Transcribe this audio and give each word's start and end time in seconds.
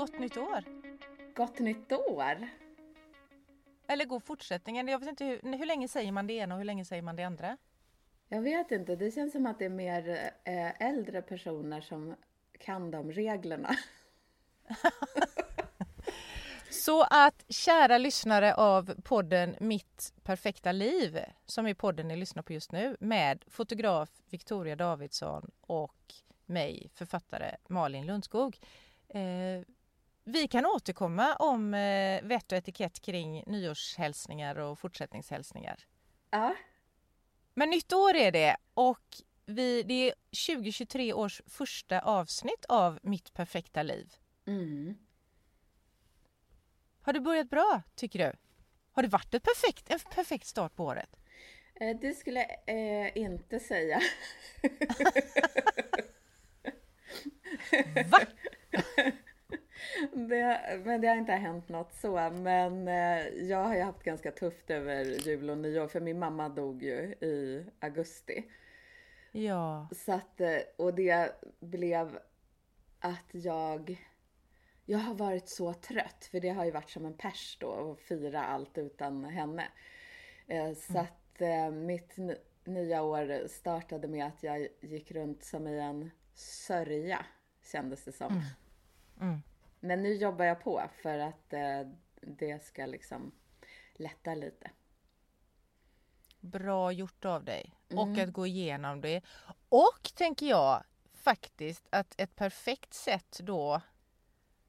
gott 0.00 0.18
nytt 0.18 0.36
år! 0.36 0.64
Gott 1.34 1.58
nytt 1.58 1.92
år! 1.92 2.48
Eller 3.86 4.04
god 4.04 4.24
fortsättningen. 4.24 4.88
Jag 4.88 4.98
vet 4.98 5.08
inte 5.08 5.24
hur, 5.24 5.56
hur 5.58 5.66
länge 5.66 5.88
säger 5.88 6.12
man 6.12 6.26
det 6.26 6.32
ena 6.32 6.54
och 6.54 6.58
hur 6.58 6.64
länge 6.64 6.84
säger 6.84 7.02
man 7.02 7.16
det 7.16 7.24
andra? 7.24 7.56
Jag 8.28 8.42
vet 8.42 8.70
inte, 8.70 8.96
det 8.96 9.10
känns 9.10 9.32
som 9.32 9.46
att 9.46 9.58
det 9.58 9.64
är 9.64 9.68
mer 9.68 10.32
eh, 10.44 10.82
äldre 10.82 11.22
personer 11.22 11.80
som 11.80 12.14
kan 12.58 12.90
de 12.90 13.12
reglerna. 13.12 13.76
Så 16.70 17.02
att 17.02 17.44
kära 17.48 17.98
lyssnare 17.98 18.54
av 18.54 18.94
podden 19.02 19.56
Mitt 19.60 20.12
perfekta 20.22 20.72
liv, 20.72 21.18
som 21.46 21.66
är 21.66 21.74
podden 21.74 22.08
ni 22.08 22.16
lyssnar 22.16 22.42
på 22.42 22.52
just 22.52 22.72
nu, 22.72 22.96
med 23.00 23.44
fotograf 23.48 24.10
Victoria 24.30 24.76
Davidsson 24.76 25.50
och 25.60 26.14
mig, 26.46 26.90
författare 26.94 27.56
Malin 27.68 28.06
Lundskog. 28.06 28.58
Eh, 29.08 29.62
vi 30.30 30.48
kan 30.48 30.66
återkomma 30.66 31.36
om 31.36 31.74
eh, 31.74 32.22
vett 32.22 32.52
och 32.52 32.58
etikett 32.58 33.00
kring 33.00 33.44
nyårshälsningar 33.46 34.58
och 34.58 34.78
fortsättningshälsningar. 34.78 35.86
Ja. 36.30 36.54
Men 37.54 37.70
nytt 37.70 37.92
år 37.92 38.14
är 38.14 38.32
det 38.32 38.56
och 38.74 39.22
vi, 39.46 39.82
det 39.82 39.94
är 39.94 40.14
2023 40.48 41.12
års 41.12 41.42
första 41.46 42.00
avsnitt 42.00 42.64
av 42.68 42.98
Mitt 43.02 43.32
perfekta 43.32 43.82
liv. 43.82 44.12
Mm. 44.46 44.98
Har 47.02 47.12
det 47.12 47.20
börjat 47.20 47.50
bra, 47.50 47.82
tycker 47.94 48.18
du? 48.18 48.32
Har 48.92 49.02
det 49.02 49.08
varit 49.08 49.34
ett 49.34 49.42
perfekt, 49.42 49.90
en 49.90 49.98
perfekt 50.14 50.46
start 50.46 50.74
på 50.76 50.84
året? 50.84 51.16
Eh, 51.74 51.96
det 52.00 52.14
skulle 52.14 52.40
jag 52.40 53.06
eh, 53.06 53.18
inte 53.18 53.60
säga. 53.60 54.00
Va? 58.10 58.20
Det, 60.12 60.80
men 60.84 61.00
det 61.00 61.08
har 61.08 61.16
inte 61.16 61.32
hänt 61.32 61.68
något 61.68 61.94
så. 61.94 62.30
Men 62.30 62.88
eh, 62.88 63.26
jag 63.28 63.64
har 63.64 63.74
ju 63.74 63.82
haft 63.82 64.02
ganska 64.02 64.30
tufft 64.32 64.70
över 64.70 65.04
jul 65.04 65.50
och 65.50 65.58
nyår 65.58 65.88
för 65.88 66.00
min 66.00 66.18
mamma 66.18 66.48
dog 66.48 66.82
ju 66.82 66.98
i 67.20 67.64
augusti. 67.80 68.44
Ja. 69.32 69.88
Så 69.96 70.12
att, 70.12 70.40
eh, 70.40 70.58
och 70.76 70.94
det 70.94 71.32
blev 71.60 72.18
att 73.00 73.28
jag, 73.32 74.06
jag 74.84 74.98
har 74.98 75.14
varit 75.14 75.48
så 75.48 75.72
trött 75.74 76.28
för 76.30 76.40
det 76.40 76.48
har 76.48 76.64
ju 76.64 76.70
varit 76.70 76.90
som 76.90 77.06
en 77.06 77.14
pers 77.16 77.56
då 77.60 77.92
att 77.92 78.00
fira 78.00 78.44
allt 78.44 78.78
utan 78.78 79.24
henne. 79.24 79.64
Eh, 80.46 80.72
Så 80.74 80.92
Mm. 80.92 81.02
att 81.04 81.74
mitt 81.74 82.16
nya 82.64 83.02
år 83.02 83.48
startade 83.48 84.08
med 84.08 84.26
att 84.26 84.42
jag 84.42 84.68
gick 84.80 85.12
runt 85.12 85.44
som 85.44 85.66
i 85.68 85.78
en 85.78 86.10
sörja 86.34 87.26
kändes 87.72 88.04
det 88.04 88.12
som. 88.12 88.42
Mm. 89.20 89.42
Men 89.80 90.02
nu 90.02 90.14
jobbar 90.14 90.44
jag 90.44 90.60
på 90.60 90.90
för 91.02 91.18
att 91.18 91.52
eh, 91.52 91.80
det 92.20 92.62
ska 92.62 92.86
liksom 92.86 93.32
lätta 93.94 94.34
lite. 94.34 94.70
Bra 96.40 96.92
gjort 96.92 97.24
av 97.24 97.44
dig. 97.44 97.74
Mm. 97.88 97.98
Och 97.98 98.18
att 98.18 98.32
gå 98.32 98.46
igenom 98.46 99.00
det. 99.00 99.22
Och 99.68 100.10
tänker 100.14 100.46
jag 100.46 100.84
faktiskt 101.12 101.88
att 101.90 102.20
ett 102.20 102.36
perfekt 102.36 102.94
sätt 102.94 103.40
då 103.42 103.80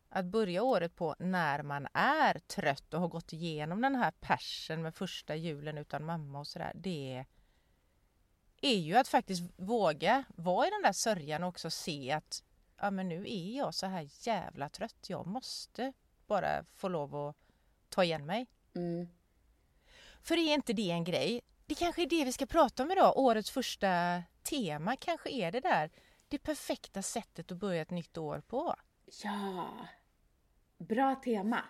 att 0.10 0.26
börja 0.26 0.64
året 0.64 0.96
på 0.96 1.16
när 1.20 1.64
man 1.64 1.88
är 1.94 2.40
trött 2.40 2.94
och 2.94 3.02
har 3.02 3.08
gått 3.08 3.34
igenom 3.34 3.82
den 3.82 3.96
här 3.96 4.12
persen 4.12 4.82
med 4.82 4.96
första 4.96 5.36
julen 5.36 5.78
utan 5.78 6.06
mamma 6.06 6.40
och 6.40 6.48
sådär. 6.48 6.72
Det 6.76 7.26
är 8.62 8.78
ju 8.78 8.96
att 8.96 9.08
faktiskt 9.08 9.44
våga 9.56 10.24
vara 10.36 10.68
i 10.68 10.70
den 10.70 10.82
där 10.82 10.92
sörjan 10.92 11.44
och 11.44 11.50
också 11.50 11.70
se 11.70 12.12
att 12.12 12.44
ja, 12.82 12.92
men 12.92 13.10
nu 13.10 13.24
är 13.28 13.58
jag 13.58 13.74
så 13.74 13.86
här 13.86 14.10
jävla 14.28 14.70
trött. 14.70 15.06
Jag 15.10 15.28
måste 15.28 15.94
bara 16.28 16.64
få 16.64 16.88
lov 16.88 17.16
att 17.16 17.36
ta 17.90 18.04
igen 18.04 18.26
mig. 18.26 18.48
Mm. 18.76 19.08
För 20.22 20.38
är 20.38 20.54
inte 20.54 20.74
det 20.74 20.92
en 20.92 21.04
grej? 21.04 21.42
Det 21.66 21.76
kanske 21.76 22.02
är 22.02 22.08
det 22.08 22.26
vi 22.26 22.32
ska 22.32 22.46
prata 22.46 22.84
om 22.84 22.92
idag. 22.92 23.18
Årets 23.18 23.52
första 23.52 24.24
tema 24.44 24.96
kanske 24.96 25.30
är 25.30 25.52
det 25.52 25.60
där. 25.60 25.92
Det 26.28 26.38
perfekta 26.38 27.02
sättet 27.02 27.52
att 27.52 27.58
börja 27.58 27.82
ett 27.82 27.90
nytt 27.90 28.18
år 28.18 28.42
på. 28.48 28.76
Ja! 29.24 29.88
Bra 30.78 31.16
tema. 31.16 31.64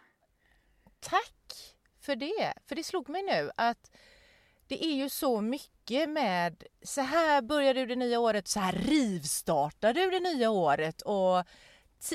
Tack 1.00 1.76
för 2.00 2.16
det! 2.16 2.54
För 2.66 2.76
det 2.76 2.84
slog 2.84 3.10
mig 3.10 3.24
nu 3.24 3.52
att 3.56 3.92
det 4.72 4.86
är 4.86 4.96
ju 4.96 5.10
så 5.10 5.42
mycket 5.42 6.10
med 6.10 6.64
så 6.84 7.02
här 7.02 7.42
börjar 7.42 7.74
du 7.74 7.86
det 7.86 7.96
nya 7.96 8.20
året, 8.20 8.48
så 8.48 8.60
här 8.60 8.74
rivstartar 8.74 9.94
du 9.94 10.10
det 10.10 10.20
nya 10.20 10.50
året 10.50 11.02
och 11.02 11.44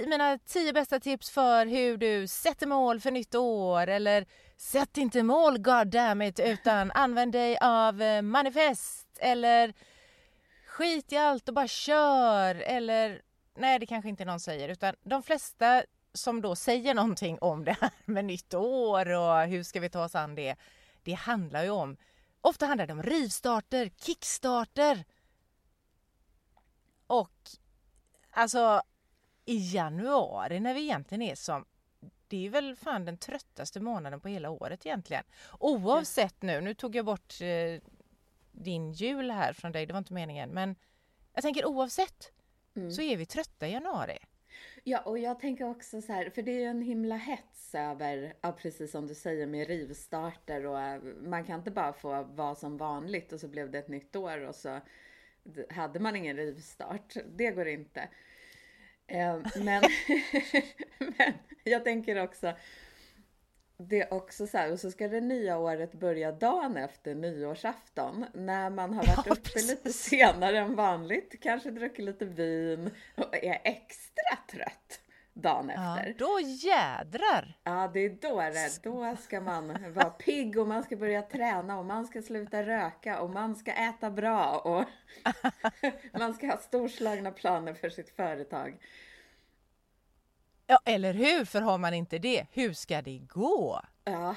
mina 0.06 0.38
tio 0.38 0.72
bästa 0.72 1.00
tips 1.00 1.30
för 1.30 1.66
hur 1.66 1.96
du 1.96 2.26
sätter 2.26 2.66
mål 2.66 3.00
för 3.00 3.10
nytt 3.10 3.34
år 3.34 3.86
eller 3.86 4.26
sätt 4.56 4.96
inte 4.96 5.22
mål 5.22 5.58
god 5.58 5.86
damn 5.86 6.22
it, 6.22 6.40
utan 6.40 6.90
använd 6.94 7.32
dig 7.32 7.58
av 7.60 8.02
eh, 8.02 8.22
manifest 8.22 9.08
eller 9.20 9.74
skit 10.66 11.12
i 11.12 11.16
allt 11.16 11.48
och 11.48 11.54
bara 11.54 11.68
kör 11.68 12.54
eller 12.54 13.22
nej 13.56 13.78
det 13.78 13.86
kanske 13.86 14.08
inte 14.08 14.24
någon 14.24 14.40
säger 14.40 14.68
utan 14.68 14.94
de 15.02 15.22
flesta 15.22 15.82
som 16.12 16.40
då 16.42 16.56
säger 16.56 16.94
någonting 16.94 17.38
om 17.40 17.64
det 17.64 17.76
här 17.80 17.90
med 18.04 18.24
nytt 18.24 18.54
år 18.54 19.12
och 19.12 19.40
hur 19.40 19.62
ska 19.62 19.80
vi 19.80 19.90
ta 19.90 20.04
oss 20.04 20.14
an 20.14 20.34
det. 20.34 20.56
Det 21.02 21.12
handlar 21.12 21.62
ju 21.62 21.70
om, 21.70 21.96
ofta 22.48 22.66
handlar 22.66 22.86
det 22.86 22.92
om 22.92 23.02
rivstarter, 23.02 23.90
kickstarter. 23.96 25.04
Och 27.06 27.50
alltså 28.30 28.82
i 29.44 29.74
januari 29.74 30.60
när 30.60 30.74
vi 30.74 30.80
egentligen 30.82 31.22
är 31.22 31.34
som 31.34 31.64
det 32.28 32.46
är 32.46 32.50
väl 32.50 32.76
fan 32.76 33.04
den 33.04 33.18
tröttaste 33.18 33.80
månaden 33.80 34.20
på 34.20 34.28
hela 34.28 34.50
året 34.50 34.86
egentligen. 34.86 35.24
Oavsett 35.60 36.42
nu, 36.42 36.60
nu 36.60 36.74
tog 36.74 36.96
jag 36.96 37.04
bort 37.04 37.40
eh, 37.40 37.80
din 38.52 38.92
jul 38.92 39.30
här 39.30 39.52
från 39.52 39.72
dig, 39.72 39.86
det 39.86 39.92
var 39.92 39.98
inte 39.98 40.12
meningen. 40.12 40.50
Men 40.50 40.76
jag 41.32 41.42
tänker 41.42 41.64
oavsett 41.66 42.32
Mm. 42.76 42.90
så 42.90 43.02
är 43.02 43.16
vi 43.16 43.26
trötta 43.26 43.68
i 43.68 43.72
januari. 43.72 44.18
Ja, 44.88 45.00
och 45.00 45.18
jag 45.18 45.40
tänker 45.40 45.64
också 45.70 46.00
så 46.02 46.12
här, 46.12 46.30
för 46.30 46.42
det 46.42 46.50
är 46.50 46.58
ju 46.60 46.64
en 46.64 46.82
himla 46.82 47.16
hets 47.16 47.74
över, 47.74 48.34
ja, 48.40 48.52
precis 48.52 48.90
som 48.90 49.06
du 49.06 49.14
säger 49.14 49.46
med 49.46 49.68
rivstarter 49.68 50.66
och 50.66 50.80
eh, 50.80 51.02
man 51.02 51.44
kan 51.44 51.58
inte 51.58 51.70
bara 51.70 51.92
få 51.92 52.22
vara 52.22 52.54
som 52.54 52.76
vanligt 52.76 53.32
och 53.32 53.40
så 53.40 53.48
blev 53.48 53.70
det 53.70 53.78
ett 53.78 53.88
nytt 53.88 54.16
år 54.16 54.40
och 54.40 54.54
så 54.54 54.80
hade 55.70 56.00
man 56.00 56.16
ingen 56.16 56.36
rivstart. 56.36 57.14
Det 57.36 57.50
går 57.50 57.68
inte. 57.68 58.08
Eh, 59.06 59.38
Men, 59.60 59.82
men 60.98 61.32
jag 61.64 61.84
tänker 61.84 62.22
också, 62.22 62.56
det 63.78 64.00
är 64.00 64.14
också 64.14 64.46
så 64.46 64.58
här, 64.58 64.72
och 64.72 64.80
så 64.80 64.90
ska 64.90 65.08
det 65.08 65.20
nya 65.20 65.58
året 65.58 65.92
börja 65.92 66.32
dagen 66.32 66.76
efter 66.76 67.14
nyårsafton 67.14 68.26
när 68.34 68.70
man 68.70 68.94
har 68.94 69.06
varit 69.06 69.26
Ja, 69.26 69.32
uppe 69.32 69.40
precis. 69.50 69.70
lite 69.70 69.92
senare 69.92 70.58
än 70.58 70.74
vanligt, 70.74 71.34
kanske 71.42 71.70
druckit 71.70 72.04
lite 72.04 72.24
vin 72.24 72.90
och 73.16 73.34
är 73.44 73.58
extra 73.64 74.36
trött 74.50 75.00
dagen 75.34 75.72
Ja, 75.74 75.98
efter. 75.98 76.14
då 76.18 76.40
jädrar! 76.40 77.58
Ja, 77.64 77.90
det 77.94 78.00
är 78.00 78.10
då 78.10 78.40
det. 78.40 78.82
Då 78.82 79.16
ska 79.16 79.40
man 79.40 79.92
vara 79.94 80.10
pigg 80.10 80.58
och 80.58 80.68
man 80.68 80.82
ska 80.82 80.96
börja 80.96 81.22
träna 81.22 81.78
och 81.78 81.84
man 81.84 82.06
ska 82.06 82.22
sluta 82.22 82.62
röka 82.62 83.20
och 83.20 83.30
man 83.30 83.56
ska 83.56 83.72
äta 83.72 84.10
bra 84.10 84.58
och 84.58 84.84
man 86.18 86.34
ska 86.34 86.46
ha 86.46 86.56
storslagna 86.56 87.30
planer 87.30 87.74
för 87.74 87.88
sitt 87.90 88.10
företag. 88.16 88.76
Ja, 90.66 90.78
eller 90.84 91.14
hur? 91.14 91.44
För 91.44 91.60
har 91.60 91.78
man 91.78 91.94
inte 91.94 92.18
det, 92.18 92.46
hur 92.52 92.72
ska 92.72 93.02
det 93.02 93.18
gå? 93.18 93.80
Ja, 94.04 94.36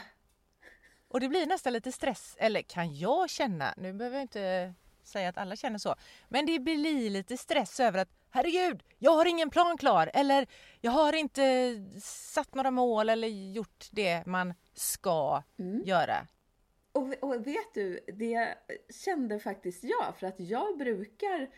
Och 1.08 1.20
det 1.20 1.30
blir 1.30 1.46
nästan 1.46 1.74
lite 1.74 1.92
stress, 1.92 2.36
eller 2.40 2.62
kan 2.62 2.96
jag 2.96 3.30
känna, 3.30 3.74
nu 3.78 3.94
behöver 3.94 4.18
jag 4.18 4.24
inte 4.24 4.74
säga 5.04 5.30
att 5.30 5.38
alla 5.38 5.56
känner 5.56 5.78
så, 5.80 5.96
men 6.28 6.46
det 6.46 6.60
blir 6.60 7.10
lite 7.10 7.38
stress 7.38 7.80
över 7.80 8.00
att 8.00 8.10
herregud, 8.32 8.84
jag 8.98 9.12
har 9.12 9.26
ingen 9.26 9.50
plan 9.50 9.78
klar 9.78 10.12
eller 10.14 10.48
jag 10.82 10.92
har 10.92 11.14
inte 11.14 11.74
satt 12.02 12.54
några 12.56 12.72
mål 12.72 13.10
eller 13.10 13.28
gjort 13.28 13.86
det 13.92 14.26
man 14.26 14.54
ska 14.74 15.44
Mm. 15.60 15.84
göra. 15.86 16.28
och, 16.92 17.14
och 17.24 17.48
vet 17.48 17.74
du, 17.74 18.00
det 18.14 18.56
kände 19.06 19.40
faktiskt 19.40 19.84
jag 19.84 20.16
för 20.20 20.28
att 20.28 20.40
jag 20.40 20.78
brukar 20.78 21.50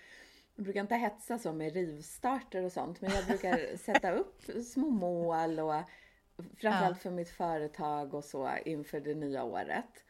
jag 0.55 0.63
brukar 0.63 0.81
inte 0.81 0.95
hetsa 0.95 1.37
så 1.37 1.53
med 1.53 1.73
rivstarter 1.73 2.63
och 2.63 2.71
sånt, 2.71 3.01
men 3.01 3.11
jag 3.11 3.25
brukar 3.25 3.77
sätta 3.77 4.11
upp 4.11 4.41
små 4.65 4.89
mål 4.89 5.59
och 5.59 5.73
framförallt 6.57 7.01
för 7.01 7.09
mitt 7.11 7.29
företag 7.29 8.13
och 8.13 8.23
så 8.23 8.49
inför 8.65 8.99
det 8.99 9.15
nya 9.15 9.43
året. 9.43 10.03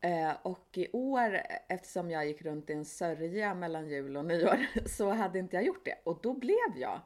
Eh, 0.00 0.32
och 0.42 0.68
i 0.78 0.88
år, 0.92 1.40
eftersom 1.68 2.10
jag 2.10 2.26
gick 2.26 2.42
runt 2.42 2.70
i 2.70 2.72
en 2.72 2.84
sörja 2.84 3.54
mellan 3.54 3.88
jul 3.88 4.16
och 4.16 4.24
nyår, 4.24 4.66
så 4.88 5.10
hade 5.10 5.38
inte 5.38 5.56
jag 5.56 5.64
gjort 5.64 5.84
det. 5.84 5.98
Och 6.04 6.20
då 6.22 6.34
blev 6.34 6.76
jag 6.76 7.00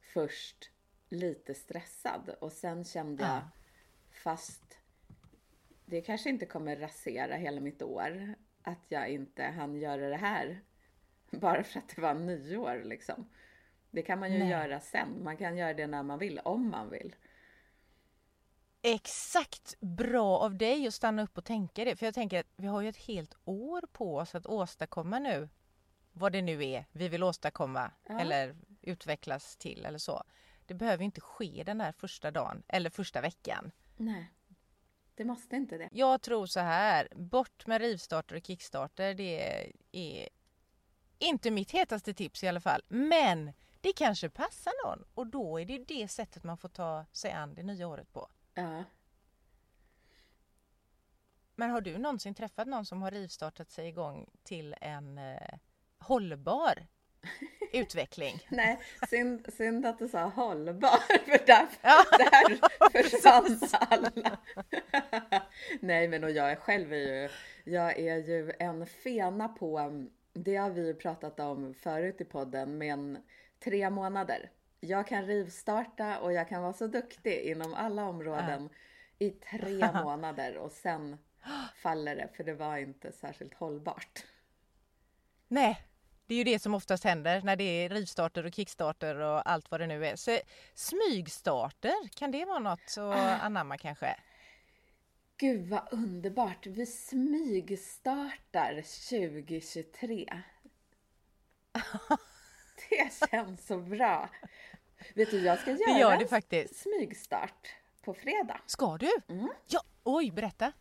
först 0.00 0.70
lite 1.08 1.54
stressad 1.54 2.30
och 2.40 2.52
sen 2.52 2.84
kände 2.84 3.22
jag, 3.22 3.32
Ja. 3.32 3.40
fast 4.10 4.78
det 5.84 6.00
kanske 6.00 6.28
inte 6.30 6.46
kommer 6.46 6.76
rasera 6.76 7.34
hela 7.36 7.60
mitt 7.60 7.82
år, 7.82 8.34
att 8.62 8.84
jag 8.88 9.08
inte 9.08 9.42
hann 9.42 9.76
göra 9.76 10.08
det 10.08 10.16
här. 10.16 10.60
Bara 11.40 11.62
för 11.64 11.78
att 11.78 11.88
det 11.96 12.00
var 12.00 12.14
nyår 12.14 12.82
liksom. 12.84 13.28
Det 13.90 14.02
kan 14.02 14.18
man 14.20 14.32
ju 14.32 14.38
Nej. 14.38 14.48
göra 14.48 14.80
sen. 14.80 15.24
Man 15.24 15.36
kan 15.36 15.56
göra 15.56 15.74
det 15.74 15.86
när 15.86 16.02
man 16.02 16.18
vill, 16.18 16.38
om 16.44 16.70
man 16.70 16.90
vill. 16.90 17.16
Exakt 18.82 19.80
bra 19.80 20.38
av 20.38 20.56
dig 20.56 20.86
att 20.86 20.94
stanna 20.94 21.22
upp 21.22 21.38
och 21.38 21.44
tänka 21.44 21.84
det. 21.84 21.96
För 21.96 22.06
jag 22.06 22.14
tänker 22.14 22.40
att 22.40 22.46
vi 22.56 22.66
har 22.66 22.80
ju 22.80 22.88
ett 22.88 22.96
helt 22.96 23.34
år 23.44 23.82
på 23.92 24.16
oss 24.16 24.34
att 24.34 24.46
åstadkomma 24.46 25.18
nu 25.18 25.48
vad 26.12 26.32
det 26.32 26.42
nu 26.42 26.64
är 26.64 26.84
vi 26.92 27.08
vill 27.08 27.22
åstadkomma 27.22 27.90
Ja. 28.08 28.20
eller 28.20 28.56
utvecklas 28.82 29.56
till 29.56 29.84
eller 29.84 29.98
så. 29.98 30.22
Det 30.66 30.74
behöver 30.74 31.04
inte 31.04 31.20
ske 31.20 31.62
den 31.66 31.80
här 31.80 31.92
första 31.92 32.30
dagen 32.30 32.62
eller 32.68 32.90
första 32.90 33.20
veckan. 33.20 33.72
Nej, 33.96 34.30
det 35.14 35.24
måste 35.24 35.56
inte 35.56 35.78
det. 35.78 35.88
Jag 35.92 36.22
tror 36.22 36.46
så 36.46 36.60
här, 36.60 37.08
bort 37.14 37.66
med 37.66 37.80
rivstarter 37.80 38.36
och 38.36 38.46
kickstarter. 38.46 39.14
Det 39.14 39.62
är 39.92 40.28
inte 41.18 41.50
mitt 41.50 41.70
hetaste 41.70 42.14
tips 42.14 42.44
i 42.44 42.48
alla 42.48 42.60
fall. 42.60 42.82
Men 42.88 43.52
det 43.80 43.92
kanske 43.92 44.28
passar 44.28 44.72
någon 44.86 45.04
och 45.14 45.26
då 45.26 45.60
är 45.60 45.64
det 45.64 45.78
det 45.78 46.08
sättet 46.08 46.44
man 46.44 46.58
får 46.58 46.68
ta 46.68 47.04
sig 47.12 47.32
an 47.32 47.54
det 47.54 47.62
nya 47.62 47.88
året 47.88 48.12
på. 48.12 48.28
Ja. 48.54 48.84
Men 51.56 51.70
har 51.70 51.80
du 51.80 51.98
någonsin 51.98 52.34
träffat 52.34 52.68
någon 52.68 52.86
som 52.86 53.02
har 53.02 53.10
rivstartat 53.10 53.70
sig 53.70 53.88
igång 53.88 54.26
till 54.42 54.74
en 54.80 55.18
eh, 55.18 55.54
hållbar 55.98 56.86
utveckling? 57.72 58.46
Nej, 58.48 58.80
synd, 59.08 59.46
synd 59.56 59.86
att 59.86 59.98
du 59.98 60.08
sa 60.08 60.24
hållbar, 60.24 60.98
för 61.24 61.46
där, 61.46 61.68
Ja. 61.82 62.04
där 62.18 63.02
försvann 63.02 63.58
alla. 63.90 64.38
Nej, 65.80 66.08
men 66.08 66.24
och 66.24 66.30
jag 66.30 66.50
är 66.52 66.56
själv 66.56 66.92
är 66.92 66.96
ju, 66.96 67.28
jag 67.64 67.98
är 67.98 68.16
ju 68.16 68.52
en 68.58 68.86
fena 68.86 69.48
på, 69.48 69.80
det 70.44 70.56
har 70.56 70.70
vi 70.70 70.94
pratat 70.94 71.40
om 71.40 71.74
förut 71.74 72.20
i 72.20 72.24
podden, 72.24 72.78
men 72.78 73.18
tre 73.64 73.90
månader. 73.90 74.50
Jag 74.80 75.06
kan 75.06 75.26
rivstarta 75.26 76.18
och 76.18 76.32
jag 76.32 76.48
kan 76.48 76.62
vara 76.62 76.72
så 76.72 76.86
duktig 76.86 77.40
inom 77.40 77.74
alla 77.74 78.04
områden 78.04 78.68
i 79.18 79.30
tre 79.30 79.92
månader 80.04 80.56
och 80.56 80.72
sen 80.72 81.18
faller 81.82 82.16
det, 82.16 82.28
för 82.36 82.44
det 82.44 82.54
var 82.54 82.76
inte 82.76 83.12
särskilt 83.12 83.54
hållbart. 83.54 84.24
Nej, 85.48 85.82
det 86.26 86.34
är 86.34 86.38
ju 86.38 86.44
det 86.44 86.58
som 86.58 86.74
oftast 86.74 87.04
händer 87.04 87.42
när 87.42 87.56
det 87.56 87.64
är 87.64 87.88
rivstarter 87.88 88.46
och 88.46 88.54
kickstarter 88.54 89.16
och 89.16 89.50
allt 89.50 89.70
vad 89.70 89.80
det 89.80 89.86
nu 89.86 90.06
är. 90.06 90.16
Så 90.16 90.38
smygstarter, 90.74 92.08
kan 92.14 92.30
det 92.30 92.44
vara 92.44 92.58
något 92.58 92.98
att 92.98 93.42
anamma 93.42 93.78
kanske? 93.78 94.16
Gud 95.40 95.68
vad 95.68 95.88
underbart! 95.92 96.66
Vi 96.66 96.86
smygstartar 96.86 98.74
2023. 98.74 100.42
Det 102.90 103.28
känns 103.30 103.66
så 103.66 103.78
bra! 103.78 104.30
Vet 105.14 105.30
du, 105.30 105.40
jag 105.44 105.58
ska 105.58 105.70
göra 105.70 105.98
gör 105.98 106.16
det 106.16 106.26
faktiskt. 106.26 106.76
smygstart 106.76 107.68
på 108.04 108.14
fredag. 108.14 108.60
Ska 108.66 108.96
du? 108.96 109.10
Mm. 109.28 109.48
Ja, 109.66 109.80
oj, 110.04 110.30
berätta. 110.30 110.72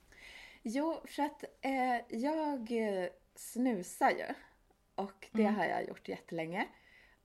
Jo, 0.63 1.01
för 1.05 1.23
att 1.23 1.43
eh, 1.61 2.17
jag 2.19 2.71
eh, 2.71 3.09
snusar 3.35 4.09
ju. 4.09 4.25
Och 4.95 5.27
det 5.31 5.41
Mm. 5.41 5.55
har 5.55 5.65
jag 5.65 5.87
gjort 5.87 6.07
jättelänge. 6.07 6.67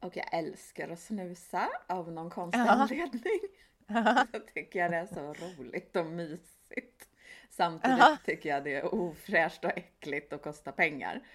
Och 0.01 0.17
jag 0.17 0.35
älskar 0.35 0.89
att 0.89 1.01
snusa 1.01 1.69
av 1.87 2.13
någon 2.13 2.31
konstig 2.31 2.61
anledning. 2.61 3.41
Så 4.33 4.41
tycker 4.55 4.79
jag 4.79 4.91
det 4.91 4.97
är 4.97 5.07
så 5.07 5.33
roligt 5.35 5.97
och 5.97 6.07
mysigt. 6.07 7.09
Samtidigt 7.53 8.01
Aha. 8.01 8.17
tycker 8.25 8.49
jag 8.49 8.65
det 8.65 8.75
är 8.75 8.95
ofräscht 8.95 9.65
och 9.65 9.79
äckligt 9.79 10.33
och 10.33 10.43
kostar 10.43 10.73
pengar. 10.73 11.27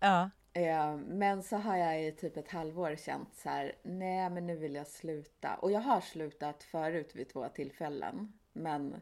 Ja, 0.00 0.30
Eh, 0.54 0.96
Men 0.96 1.42
så 1.42 1.56
har 1.56 1.76
jag 1.76 2.04
i 2.04 2.12
typ 2.12 2.36
ett 2.36 2.50
halvår 2.50 2.96
känt 2.96 3.34
så 3.34 3.48
här, 3.48 3.74
nej 3.82 4.30
men 4.30 4.46
nu 4.46 4.56
vill 4.56 4.74
jag 4.74 4.86
sluta. 4.86 5.54
Och 5.54 5.72
jag 5.72 5.80
har 5.80 6.00
slutat 6.00 6.62
förut 6.62 7.10
vid 7.14 7.28
två 7.28 7.48
tillfällen. 7.48 8.32
Men 8.52 9.00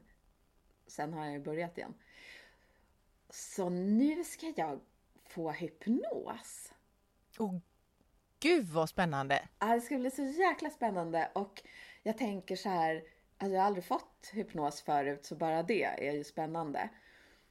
sen 0.86 1.12
har 1.12 1.24
jag 1.24 1.32
ju 1.32 1.40
börjat 1.40 1.78
igen. 1.78 1.94
Så 3.30 3.68
nu 3.68 4.24
ska 4.24 4.52
jag 4.56 4.80
få 5.28 5.50
hypnos. 5.50 6.72
oh, 7.38 7.58
gud 8.40 8.68
vad 8.68 8.88
spännande. 8.88 9.48
Ja, 9.58 9.66
det 9.66 9.80
ska 9.80 9.98
bli 9.98 10.10
så 10.10 10.22
jäkla 10.22 10.70
spännande 10.70 11.30
och 11.32 11.62
jag 12.02 12.18
tänker 12.18 12.56
så 12.56 12.68
här, 12.68 13.02
alltså 13.40 13.54
jag 13.54 13.60
har 13.60 13.66
aldrig 13.66 13.84
fått 13.84 14.30
hypnos 14.32 14.82
förut 14.82 15.24
så 15.24 15.34
bara 15.34 15.62
det 15.62 15.84
är 15.84 16.12
ju 16.12 16.24
spännande. 16.24 16.88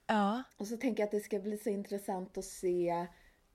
Ja, 0.08 0.44
Och 0.58 0.68
så 0.68 0.78
tänker 0.78 1.04
jag 1.04 1.06
att 1.08 1.12
det 1.12 1.20
ska 1.20 1.40
bli 1.40 1.58
så 1.58 1.70
intressant 1.70 2.38
att 2.38 2.46
se, 2.46 3.08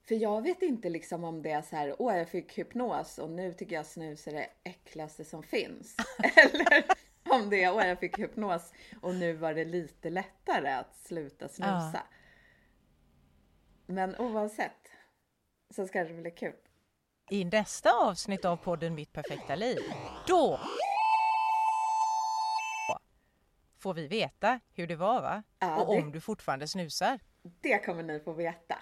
för 0.02 0.14
jag 0.14 0.42
vet 0.42 0.62
inte 0.62 0.88
liksom 0.88 1.24
om 1.24 1.42
det 1.42 1.50
är 1.50 1.62
så 1.62 1.76
här, 1.76 1.94
åh 1.98 2.16
jag 2.16 2.28
fick 2.28 2.58
hypnos 2.58 3.18
och 3.18 3.30
nu 3.30 3.52
tycker 3.52 3.76
jag 3.76 3.86
snus 3.86 4.26
är 4.26 4.32
det 4.32 4.48
äckligaste 4.64 5.24
som 5.24 5.42
finns. 5.42 5.96
Eller 6.36 6.84
om 7.30 7.50
det 7.50 7.64
är, 7.64 7.74
åh 7.74 7.86
jag 7.86 8.00
fick 8.00 8.18
hypnos 8.18 8.72
och 9.02 9.14
nu 9.14 9.32
var 9.32 9.54
det 9.54 9.64
lite 9.64 10.10
lättare 10.10 10.68
att 10.68 10.96
sluta 10.96 11.48
snusa. 11.48 12.02
Men 13.86 14.16
oavsett 14.16 14.90
så 15.74 15.86
ska 15.86 16.04
det 16.04 16.14
bli 16.14 16.30
kul. 16.30 16.54
i 17.30 17.44
nästa 17.44 17.90
avsnitt 17.92 18.44
av 18.44 18.56
podden 18.56 18.94
Mitt 18.94 19.12
perfekta 19.12 19.54
liv, 19.54 19.78
då 20.26 20.60
får 23.84 23.94
vi 23.94 24.06
veta 24.06 24.60
hur 24.72 24.86
det 24.86 24.96
var 24.96 25.22
va? 25.22 25.42
Ja, 25.58 25.82
och 25.82 25.94
det- 25.96 26.02
om 26.02 26.12
du 26.12 26.20
fortfarande 26.20 26.68
snusar. 26.68 27.20
Det 27.60 27.78
kommer 27.78 28.02
ni 28.02 28.20
få 28.20 28.32
veta. 28.32 28.78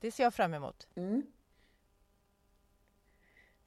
Det 0.00 0.10
ser 0.10 0.22
jag 0.22 0.34
fram 0.34 0.54
emot. 0.54 0.88
Mm. 0.96 1.22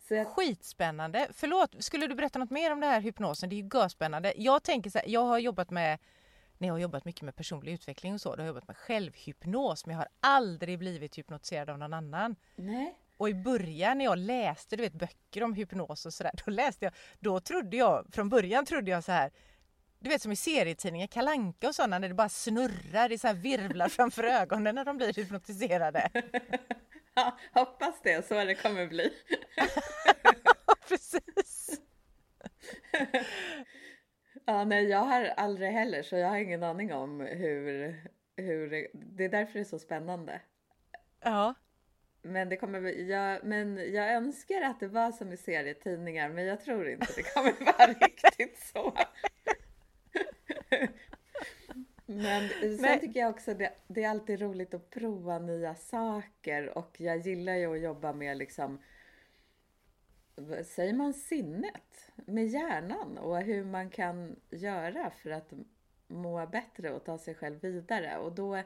Så 0.07 0.13
jag, 0.13 0.27
Skitspännande! 0.27 1.27
Förlåt, 1.33 1.75
skulle 1.83 2.07
du 2.07 2.15
berätta 2.15 2.39
något 2.39 2.49
mer 2.49 2.71
om 2.73 2.79
det 2.79 2.87
här 2.87 3.01
hypnosen? 3.01 3.49
Det 3.49 3.55
är 3.55 3.63
ju 3.63 3.69
görspännande. 3.73 4.33
Jag 4.37 4.63
tänker 4.63 4.89
så 4.89 4.97
här, 4.99 5.05
jag 5.07 5.23
har 5.23 5.37
jobbat 5.39 5.69
med 5.69 5.99
när 6.57 6.67
jag 6.67 6.73
har 6.73 6.79
jobbat 6.79 7.05
mycket 7.05 7.21
med 7.21 7.35
personlig 7.35 7.73
utveckling 7.73 8.13
och 8.13 8.21
så, 8.21 8.29
då 8.29 8.41
har 8.41 8.45
jag 8.45 8.47
jobbat 8.47 8.67
med 8.67 8.77
självhypnos 8.77 9.85
men 9.85 9.93
jag 9.95 9.99
har 9.99 10.07
aldrig 10.19 10.79
blivit 10.79 11.17
hypnotiserad 11.17 11.69
av 11.69 11.77
någon 11.79 11.93
annan. 11.93 12.35
nej, 12.55 12.95
Och 13.17 13.29
i 13.29 13.33
början 13.33 13.97
när 13.97 14.05
jag 14.05 14.17
läste 14.17 14.75
du 14.75 14.83
vet, 14.83 14.93
böcker 14.93 15.43
om 15.43 15.53
hypnos 15.53 16.05
och 16.05 16.13
sådär, 16.13 16.31
då 16.45 16.51
läste 16.51 16.85
jag, 16.85 16.93
då 17.19 17.39
trodde 17.39 17.77
jag, 17.77 18.07
från 18.11 18.29
början 18.29 18.65
trodde 18.65 18.91
jag 18.91 19.03
så 19.03 19.11
här 19.11 19.31
du 20.01 20.09
vet 20.09 20.21
som 20.21 20.31
i 20.31 20.35
serietidningar, 20.35 21.07
Kalanka 21.07 21.67
och 21.67 21.75
sådana, 21.75 21.99
när 21.99 22.07
det 22.09 22.13
bara 22.15 22.29
snurrar, 22.29 23.09
det 23.09 23.15
är 23.15 23.17
så 23.17 23.27
här 23.27 23.33
virvlar 23.33 23.89
framför 23.89 24.23
ögonen 24.23 24.75
när 24.75 24.85
de 24.85 24.97
blir 24.97 25.13
hypnotiserade. 25.13 26.09
ja, 27.15 27.37
hoppas 27.53 28.01
det, 28.03 28.27
så 28.27 28.33
det 28.33 28.55
kommer 28.55 28.87
bli. 28.87 29.13
Precis! 30.87 31.79
Ja, 34.45 34.63
nej, 34.63 34.85
jag 34.85 34.99
har 34.99 35.23
aldrig 35.25 35.71
heller, 35.71 36.03
så 36.03 36.15
jag 36.15 36.29
har 36.29 36.37
ingen 36.37 36.63
aning 36.63 36.93
om 36.93 37.19
hur, 37.21 37.95
hur 38.37 38.69
det, 38.69 38.87
det 38.93 39.25
är 39.25 39.29
därför 39.29 39.53
det 39.53 39.59
är 39.59 39.63
så 39.63 39.79
spännande. 39.79 40.41
Ja, 41.23 41.53
Men 42.23 42.49
det 42.49 42.57
kommer, 42.57 42.81
jag, 42.81 43.43
men 43.43 43.93
jag 43.93 44.13
önskar 44.13 44.61
att 44.61 44.79
det 44.79 44.87
var 44.87 45.11
som 45.11 45.31
i 45.33 45.37
serietidningar, 45.37 46.29
men 46.29 46.45
jag 46.45 46.61
tror 46.61 46.89
inte 46.89 47.07
det 47.15 47.23
kommer 47.33 47.65
vara 47.65 47.93
riktigt 47.93 48.59
så. 48.59 48.93
Men 52.05 52.49
sen 52.49 52.77
Nej. 52.79 52.99
tycker 52.99 53.19
jag 53.19 53.29
också 53.29 53.53
det, 53.53 53.73
det 53.87 54.03
är 54.03 54.09
alltid 54.09 54.41
roligt 54.41 54.73
att 54.73 54.89
prova 54.89 55.39
nya 55.39 55.75
saker 55.75 56.77
och 56.77 57.01
jag 57.01 57.17
gillar 57.17 57.55
ju 57.55 57.75
att 57.75 57.81
jobba 57.81 58.13
med 58.13 58.37
liksom, 58.37 58.81
säger 60.65 60.93
man, 60.93 61.13
sinnet? 61.13 62.11
Med 62.15 62.47
hjärnan 62.47 63.17
och 63.17 63.41
hur 63.41 63.65
man 63.65 63.89
kan 63.89 64.35
göra 64.49 65.11
för 65.11 65.29
att 65.29 65.53
må 66.07 66.47
bättre 66.47 66.91
och 66.91 67.05
ta 67.05 67.17
sig 67.17 67.35
själv 67.35 67.61
vidare. 67.61 68.17
Och 68.17 68.31
då 68.31 68.63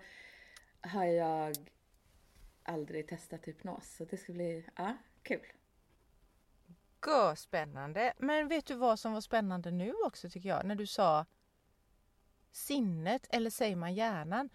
har 0.81 1.05
jag 1.05 1.55
aldrig 2.63 3.07
testat 3.07 3.47
hypnos, 3.47 3.95
så 3.95 4.05
det 4.05 4.17
ska 4.17 4.33
bli, 4.33 4.65
ja, 4.75 4.97
kul. 5.23 5.45
spännande. 7.35 8.13
Men 8.17 8.47
vet 8.47 8.65
du 8.65 8.75
vad 8.75 8.99
som 8.99 9.13
var 9.13 9.21
spännande 9.21 9.71
nu 9.71 9.93
också 10.05 10.29
tycker 10.29 10.49
jag? 10.49 10.65
När 10.65 10.75
du 10.75 10.87
sa 10.87 11.25
sinnet, 12.55 13.27
eller 13.29 13.49
säger 13.49 13.75
man 13.75 13.93
hjärnan? 13.93 14.49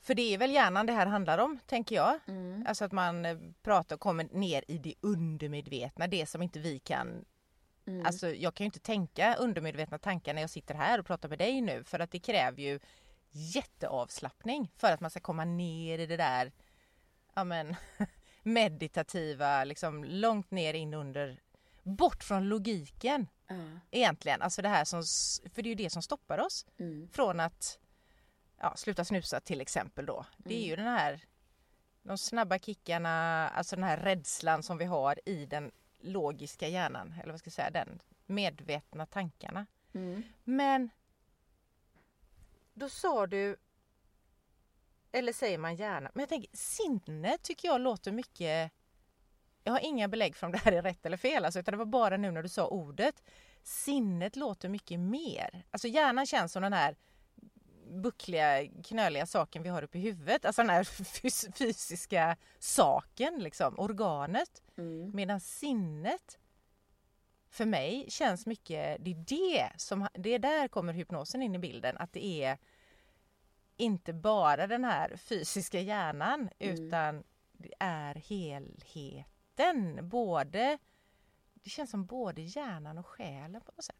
För 0.00 0.14
det 0.14 0.34
är 0.34 0.38
väl 0.38 0.50
hjärnan 0.50 0.86
det 0.86 0.92
här 0.92 1.06
handlar 1.06 1.38
om, 1.38 1.58
tänker 1.66 1.96
jag. 1.96 2.18
Mm. 2.26 2.64
Alltså 2.68 2.84
att 2.84 2.92
man 2.92 3.24
eh, 3.24 3.38
pratar 3.62 3.96
och 3.96 4.00
kommer 4.00 4.24
ner 4.24 4.64
i 4.68 4.78
det 4.78 4.94
undermedvetna, 5.00 6.06
det 6.06 6.26
som 6.26 6.42
inte 6.42 6.58
vi 6.58 6.78
kan 6.78 7.24
Mm. 7.88 8.06
Alltså 8.06 8.28
jag 8.28 8.54
kan 8.54 8.64
ju 8.64 8.66
inte 8.66 8.80
tänka 8.80 9.34
undermedvetna 9.34 9.98
tankar 9.98 10.34
när 10.34 10.40
jag 10.40 10.50
sitter 10.50 10.74
här 10.74 11.00
och 11.00 11.06
pratar 11.06 11.28
med 11.28 11.38
dig 11.38 11.60
nu 11.60 11.84
för 11.84 11.98
att 11.98 12.10
det 12.10 12.18
kräver 12.18 12.62
ju 12.62 12.80
jätteavslappning 13.30 14.72
för 14.76 14.92
att 14.92 15.00
man 15.00 15.10
ska 15.10 15.20
komma 15.20 15.44
ner 15.44 15.98
i 15.98 16.06
det 16.06 16.16
där 16.16 16.52
ja 17.34 17.44
men, 17.44 17.76
meditativa, 18.42 19.64
liksom 19.64 20.04
långt 20.04 20.50
ner 20.50 20.74
in 20.74 20.94
under, 20.94 21.40
bort 21.82 22.24
från 22.24 22.48
logiken 22.48 23.26
Ja. 23.46 23.54
egentligen. 23.90 24.42
Alltså 24.42 24.62
det 24.62 24.68
här 24.68 24.84
som, 24.84 25.02
för 25.54 25.62
det 25.62 25.66
är 25.68 25.70
ju 25.70 25.74
det 25.74 25.90
som 25.90 26.02
stoppar 26.02 26.38
oss 26.38 26.66
Mm. 26.78 27.08
från 27.12 27.40
att 27.40 27.78
ja, 28.60 28.76
sluta 28.76 29.04
snusa 29.04 29.40
till 29.40 29.60
exempel 29.60 30.06
då. 30.06 30.26
Det 30.36 30.54
är 30.54 30.66
ju 30.66 30.76
den 30.76 30.86
här 30.86 31.24
De 32.02 32.18
snabba 32.18 32.58
kickarna, 32.58 33.48
alltså 33.48 33.76
den 33.76 33.84
här 33.84 33.96
rädslan 33.96 34.62
som 34.62 34.78
vi 34.78 34.84
har 34.84 35.20
i 35.28 35.46
den 35.46 35.72
logiska 36.00 36.68
hjärnan, 36.68 37.14
eller 37.22 37.32
vad 37.32 37.40
ska 37.40 37.48
jag 37.48 37.52
säga, 37.54 37.70
den 37.70 38.00
medvetna 38.26 39.06
tankarna. 39.06 39.66
Mm. 39.94 40.22
Men 40.44 40.90
då 42.74 42.88
sa 42.88 43.26
du, 43.26 43.56
eller 45.12 45.32
säger 45.32 45.58
man 45.58 45.76
hjärna, 45.76 46.10
men 46.14 46.20
jag 46.22 46.28
tänker 46.28 46.56
sinne 46.56 47.38
tycker 47.42 47.68
jag 47.68 47.80
låter 47.80 48.12
mycket 48.12 48.72
jag 49.66 49.72
har 49.72 49.84
inga 49.84 50.08
belägg 50.08 50.36
för 50.36 50.46
om 50.46 50.52
det 50.52 50.58
här 50.58 50.72
är 50.72 50.82
rätt 50.82 51.06
eller 51.06 51.16
fel, 51.16 51.44
alltså, 51.44 51.60
utan 51.60 51.72
det 51.72 51.78
var 51.78 51.84
bara 51.84 52.16
nu 52.16 52.30
när 52.30 52.42
du 52.42 52.48
sa 52.48 52.66
ordet. 52.66 53.22
Sinnet 53.62 54.36
låter 54.36 54.68
mycket 54.68 55.00
mer. 55.00 55.64
Alltså 55.70 55.88
hjärnan 55.88 56.26
känns 56.26 56.52
som 56.52 56.62
den 56.62 56.72
här 56.72 56.96
buckliga, 57.90 58.66
knöliga 58.84 59.26
saken 59.26 59.62
vi 59.62 59.68
har 59.68 59.82
uppe 59.82 59.98
i 59.98 60.00
huvudet. 60.00 60.44
Alltså 60.44 60.62
den 60.62 60.70
här 60.70 60.84
fys 60.84 61.46
fysiska 61.54 62.36
saken, 62.58 63.38
liksom, 63.38 63.78
organet. 63.78 64.62
Mm. 64.78 65.10
Medan 65.14 65.40
sinnet 65.40 66.38
för 67.50 67.64
mig 67.64 68.06
känns 68.08 68.46
mycket, 68.46 69.04
det 69.04 69.10
är 69.10 69.24
det 69.28 69.70
som, 69.76 70.08
det 70.14 70.30
är 70.30 70.38
där 70.38 70.68
kommer 70.68 70.92
hypnosen 70.92 71.42
in 71.42 71.54
i 71.54 71.58
bilden. 71.58 71.96
Att 71.96 72.12
det 72.12 72.26
är 72.26 72.58
inte 73.76 74.12
bara 74.12 74.66
den 74.66 74.84
här 74.84 75.16
fysiska 75.16 75.80
hjärnan 75.80 76.48
Mm. 76.58 76.74
utan 76.74 77.24
det 77.52 77.72
är 77.78 78.14
helheten. 79.58 80.08
Både, 80.08 80.78
det 81.54 81.70
känns 81.70 81.90
som 81.90 82.06
både 82.06 82.42
hjärnan 82.42 82.98
och 82.98 83.06
själen 83.06 83.60
på 83.60 83.72
något 83.76 83.84
sätt. 83.84 83.96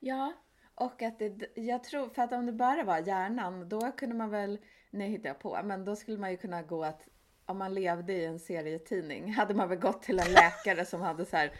Ja, 0.00 0.32
och 0.74 1.02
att 1.02 1.18
det, 1.18 1.48
jag 1.54 1.84
tror, 1.84 2.08
för 2.08 2.22
att 2.22 2.32
om 2.32 2.46
det 2.46 2.52
bara 2.52 2.84
var 2.84 2.98
hjärnan, 2.98 3.68
då 3.68 3.92
kunde 3.92 4.14
man 4.14 4.30
väl, 4.30 4.58
nu 4.90 5.04
hittar 5.04 5.28
jag 5.28 5.38
på, 5.38 5.60
men 5.64 5.84
då 5.84 5.96
skulle 5.96 6.18
man 6.18 6.30
ju 6.30 6.36
kunna 6.36 6.62
gå 6.62 6.84
att 6.84 7.08
om 7.46 7.58
man 7.58 7.74
levde 7.74 8.12
i 8.12 8.24
en 8.24 8.38
serietidning 8.38 9.32
hade 9.34 9.54
man 9.54 9.68
väl 9.68 9.78
gått 9.78 10.02
till 10.02 10.18
en 10.18 10.32
läkare 10.32 10.84
som 10.84 11.00
hade 11.00 11.24
så 11.24 11.36
här 11.36 11.52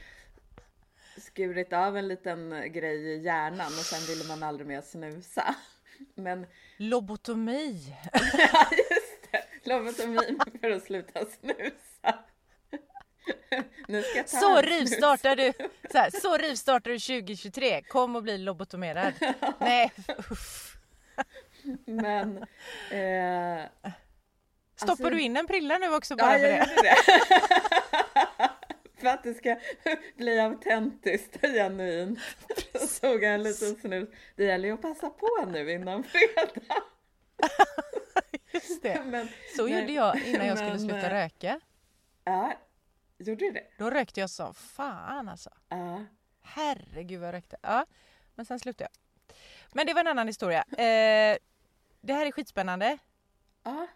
skurit 1.16 1.72
av 1.72 1.96
en 1.96 2.08
liten 2.08 2.72
grej 2.72 3.06
i 3.06 3.22
hjärnan 3.22 3.66
och 3.66 3.72
sen 3.72 4.14
ville 4.14 4.28
man 4.28 4.42
aldrig 4.42 4.66
mer 4.66 4.80
snusa. 4.80 5.54
Men 6.14 6.46
Lobotomi! 6.76 7.96
ja, 8.38 8.66
just 8.90 9.30
det, 9.30 9.68
lobotomi 9.68 10.38
för 10.60 10.70
att 10.70 10.82
sluta 10.82 11.24
snusa. 11.24 12.24
Nu 12.72 12.80
ska 12.80 13.28
jag 13.28 13.34
ta 13.34 13.41
Så 14.26 14.60
rivstartar 14.60 15.36
du, 15.36 15.52
så, 15.92 15.98
här, 15.98 16.10
så 16.20 16.36
rivstartar 16.36 16.90
du 16.90 16.98
2023, 16.98 17.82
kom 17.82 18.16
och 18.16 18.22
bli 18.22 18.38
lobotomerad. 18.38 19.12
Nej, 19.58 19.92
uff. 20.30 20.76
Men 21.86 22.36
eh, 22.90 23.64
Stoppar 24.76 24.92
Alltså- 24.92 25.10
du 25.10 25.20
in 25.20 25.36
en 25.36 25.46
prilla 25.46 25.78
nu 25.78 25.94
också 25.94 26.16
bara 26.16 26.32
Ja, 26.32 26.38
för 26.38 26.46
jag 26.46 26.68
det? 26.68 26.82
det. 26.82 28.50
för 29.00 29.06
att 29.08 29.22
det 29.22 29.34
ska 29.34 29.56
bli 30.16 30.40
autentiskt 30.40 31.36
och 31.36 31.48
genuint. 31.50 32.18
Så 32.74 33.00
tog 33.06 33.22
jag 33.22 33.34
en 33.34 33.42
liten 33.42 33.74
snus. 33.76 34.08
Det 34.36 34.44
gäller 34.44 34.68
ju 34.68 34.74
att 34.74 34.82
passa 34.82 35.10
på 35.10 35.28
nu 35.52 35.72
innan 35.72 36.04
fredag. 36.04 36.82
Just 38.52 38.82
det. 38.82 39.02
Men, 39.06 39.28
Så 39.56 39.66
nej, 39.66 39.80
gjorde 39.80 39.92
jag 39.92 40.26
innan 40.26 40.46
jag 40.46 40.56
skulle 40.58 40.70
men, 40.70 40.80
sluta 40.80 41.06
eh, 41.06 41.10
röka. 41.10 41.60
Ja, 42.24 42.52
gjorde 43.30 43.44
du 43.44 43.52
det? 43.52 43.64
Då 43.78 43.90
rökte 43.90 44.20
jag 44.20 44.30
som 44.30 44.54
fan 44.54 45.28
alltså. 45.28 45.50
Ja. 45.68 46.04
Herregud 46.40 47.20
vad 47.20 47.28
jag 47.28 47.34
rökte. 47.34 47.56
Ja, 47.62 47.86
men 48.34 48.46
sen 48.46 48.60
slutade 48.60 48.90
jag. 48.92 49.36
Men 49.72 49.86
det 49.86 49.94
var 49.94 50.00
en 50.00 50.06
annan 50.06 50.26
historia. 50.26 50.62
Eh, 50.62 51.36
det 52.00 52.12
här 52.14 52.26
är 52.26 52.32
skitspännande. 52.32 52.98
ja. 53.62 53.86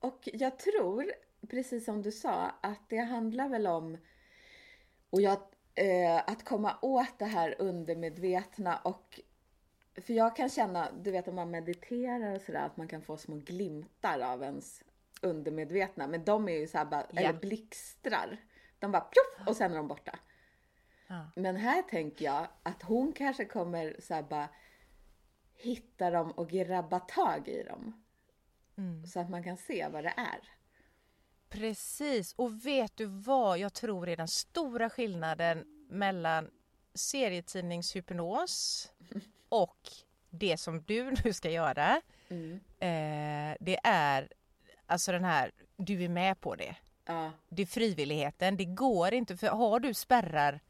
Och 0.00 0.28
jag 0.32 0.58
tror, 0.58 1.12
precis 1.48 1.84
som 1.84 2.02
du 2.02 2.12
sa, 2.12 2.52
att 2.60 2.88
det 2.88 2.98
handlar 2.98 3.48
väl 3.48 3.66
om 3.66 3.98
och 5.10 5.20
jag, 5.20 5.38
eh, 5.74 6.16
att 6.16 6.44
komma 6.44 6.78
åt 6.82 7.18
det 7.18 7.24
här 7.24 7.54
undermedvetna 7.58 8.76
och 8.78 9.20
för 9.94 10.12
jag 10.12 10.36
kan 10.36 10.48
känna, 10.48 10.92
du 10.92 11.10
vet 11.10 11.28
om 11.28 11.34
man 11.34 11.50
mediterar 11.50 12.34
och 12.34 12.42
sådär, 12.42 12.66
att 12.66 12.76
man 12.76 12.88
kan 12.88 13.02
få 13.02 13.16
små 13.16 13.36
glimtar 13.36 14.20
av 14.20 14.42
ens 14.42 14.82
undermedvetna. 15.22 16.06
Men 16.06 16.24
de 16.24 16.48
är 16.48 16.52
ju 16.58 16.66
såhär 16.66 16.84
bara, 16.84 17.06
Ja. 17.12 17.20
eller 17.20 17.32
blixtrar. 17.32 18.36
De 18.78 18.92
bara 18.92 19.00
pjoff 19.00 19.48
och 19.48 19.56
sen 19.56 19.72
är 19.72 19.76
de 19.76 19.88
borta. 19.88 20.18
Ja. 21.06 21.30
Men 21.36 21.56
här 21.56 21.82
tänker 21.82 22.24
jag 22.24 22.48
att 22.62 22.82
hon 22.82 23.12
kanske 23.12 23.44
kommer 23.44 23.96
såhär 24.00 24.22
bara 24.22 24.48
hitta 25.54 26.10
dem 26.10 26.30
och 26.30 26.50
grabba 26.50 27.00
tag 27.00 27.48
i 27.48 27.62
dem. 27.62 28.04
Mm. 28.78 29.06
Så 29.06 29.20
att 29.20 29.30
man 29.30 29.44
kan 29.44 29.56
se 29.56 29.88
vad 29.88 30.04
det 30.04 30.14
är. 30.16 30.40
Precis, 31.48 32.32
och 32.32 32.66
vet 32.66 32.96
du 32.96 33.06
vad 33.06 33.58
jag 33.58 33.72
tror 33.72 34.08
är 34.08 34.16
den 34.16 34.28
stora 34.28 34.90
skillnaden 34.90 35.86
mellan 35.88 36.50
serietidningshypnos 36.94 38.88
och 39.48 39.88
det 40.30 40.56
som 40.56 40.82
du 40.82 41.14
nu 41.24 41.32
ska 41.32 41.50
göra. 41.50 42.00
Mm. 42.28 42.60
Eh, 42.78 43.56
det 43.60 43.78
är 43.84 44.28
alltså 44.90 45.12
den 45.12 45.24
här, 45.24 45.52
du 45.76 46.04
är 46.04 46.08
med 46.08 46.40
på 46.40 46.54
det. 46.54 46.76
Ja, 47.04 47.32
Det 47.48 47.62
är 47.62 47.66
frivilligheten, 47.66 48.56
det 48.56 48.64
går 48.64 49.14
inte 49.14 49.36
för 49.36 49.46
har 49.46 49.80
du 49.80 49.94
spärrar 49.94 50.60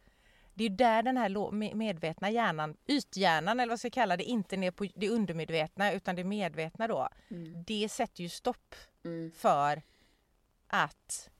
det 0.61 0.65
är 0.65 0.71
där 0.71 1.03
den 1.03 1.17
här 1.17 1.75
medvetna 1.75 2.31
hjärnan, 2.31 2.77
ythjärnan 2.87 3.61
eller 3.61 3.69
vad 3.69 3.73
jag 3.73 3.79
ska 3.79 3.91
kalla 3.91 4.17
det, 4.17 4.25
inte 4.25 4.57
ner 4.57 4.71
på 4.71 4.87
det 4.95 5.09
undermedvetna 5.09 5.93
utan 5.93 6.17
det 6.17 6.25
medvetna 6.25 6.89
då. 6.89 7.09
Mm. 7.29 7.65
Det 7.67 7.89
sätter 7.89 8.23
ju 8.23 8.29
stopp 8.29 8.75
mm, 9.05 9.33
för 9.33 9.83
att 10.67 11.31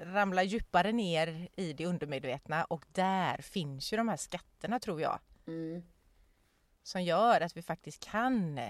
ramla 0.00 0.42
djupare 0.42 0.92
ner 0.92 1.48
i 1.56 1.72
det 1.72 1.86
undermedvetna 1.86 2.64
och 2.64 2.84
där 2.92 3.42
finns 3.42 3.92
ju 3.92 3.96
de 3.96 4.08
här 4.08 4.16
skatterna 4.16 4.80
tror 4.80 5.00
jag 5.00 5.18
mm, 5.46 5.82
som 6.82 7.02
gör 7.02 7.40
att 7.40 7.56
vi 7.56 7.62
faktiskt 7.62 8.04
kan 8.04 8.60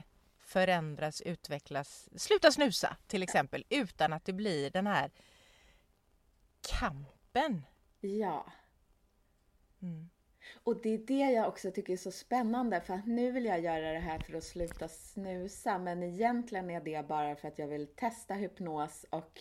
förändras, 0.48 1.20
utvecklas, 1.20 2.08
sluta 2.16 2.50
snusa 2.50 2.96
till 3.06 3.22
exempel 3.22 3.64
utan 3.68 4.12
att 4.12 4.24
det 4.24 4.32
blir 4.32 4.70
den 4.70 4.86
här 4.86 5.10
kampen. 6.80 7.62
ja. 8.00 8.52
Mm. 9.82 10.08
Och 10.64 10.82
det 10.82 10.88
är 10.88 10.98
det 10.98 11.32
jag 11.32 11.48
också 11.48 11.70
tycker 11.70 11.92
är 11.92 11.96
så 11.96 12.10
spännande 12.10 12.80
för 12.80 12.94
att 12.94 13.06
nu 13.06 13.32
vill 13.32 13.44
jag 13.44 13.60
göra 13.60 13.92
det 13.92 13.98
här 13.98 14.18
för 14.18 14.34
att 14.34 14.44
sluta 14.44 14.88
snusa 14.88 15.78
men 15.78 16.02
egentligen 16.02 16.70
är 16.70 16.80
det 16.80 17.08
bara 17.08 17.36
för 17.36 17.48
att 17.48 17.58
jag 17.58 17.66
vill 17.66 17.86
testa 17.86 18.34
hypnos 18.34 19.06
och 19.10 19.40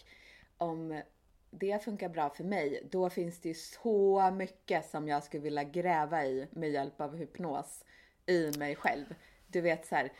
om 0.58 1.02
det 1.50 1.84
funkar 1.84 2.10
bra 2.10 2.30
för 2.30 2.44
mig 2.44 2.88
då 2.92 3.10
finns 3.10 3.42
det 3.42 3.50
ju 3.50 3.56
så 3.56 4.32
mycket 4.32 4.90
som 4.90 5.08
jag 5.08 5.24
skulle 5.24 5.44
vilja 5.44 5.64
gräva 5.64 6.26
i 6.26 6.48
med 6.52 6.70
hjälp 6.70 7.02
av 7.02 7.16
hypnos 7.16 7.84
i 8.26 8.52
mig 8.58 8.76
själv. 8.76 9.06
Du 9.48 9.62
vet 9.62 9.86
så 9.86 9.96
här, 9.96 10.12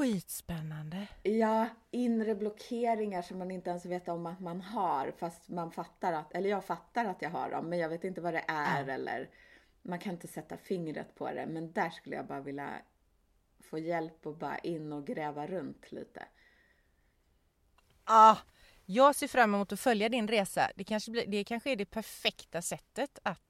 Skitspännande. 0.00 1.06
Ja, 1.22 1.68
inre 1.90 2.34
blockeringar 2.34 3.22
som 3.22 3.38
man 3.38 3.50
inte 3.50 3.70
ens 3.70 3.86
vet 3.86 4.08
om 4.08 4.26
att 4.26 4.40
man 4.40 4.60
har 4.60 5.12
fast 5.18 5.48
man 5.48 5.70
fattar 5.70 6.12
att, 6.12 6.32
eller 6.32 6.50
jag 6.50 6.64
fattar 6.64 7.04
att 7.04 7.22
jag 7.22 7.30
har 7.30 7.50
dem 7.50 7.68
men 7.68 7.78
jag 7.78 7.88
vet 7.88 8.04
inte 8.04 8.20
vad 8.20 8.34
det 8.34 8.44
är 8.48 8.88
eller 8.88 9.30
man 9.82 9.98
kan 9.98 10.12
inte 10.12 10.28
sätta 10.28 10.56
fingret 10.56 11.14
på 11.14 11.32
det 11.32 11.46
men 11.46 11.72
där 11.72 11.90
skulle 11.90 12.16
jag 12.16 12.26
bara 12.26 12.40
vilja 12.40 12.70
få 13.60 13.78
hjälp 13.78 14.26
och 14.26 14.36
bara 14.36 14.58
in 14.58 14.92
och 14.92 15.06
gräva 15.06 15.46
runt 15.46 15.92
lite. 15.92 16.26
Ah, 18.04 18.36
jag 18.86 19.16
ser 19.16 19.28
fram 19.28 19.54
emot 19.54 19.72
att 19.72 19.80
följa 19.80 20.08
din 20.08 20.28
resa. 20.28 20.70
Det 20.76 20.84
kanske, 20.84 21.10
blir, 21.10 21.26
det 21.26 21.44
kanske 21.44 21.70
är 21.72 21.76
det 21.76 21.84
perfekta 21.84 22.62
sättet 22.62 23.18
att 23.22 23.49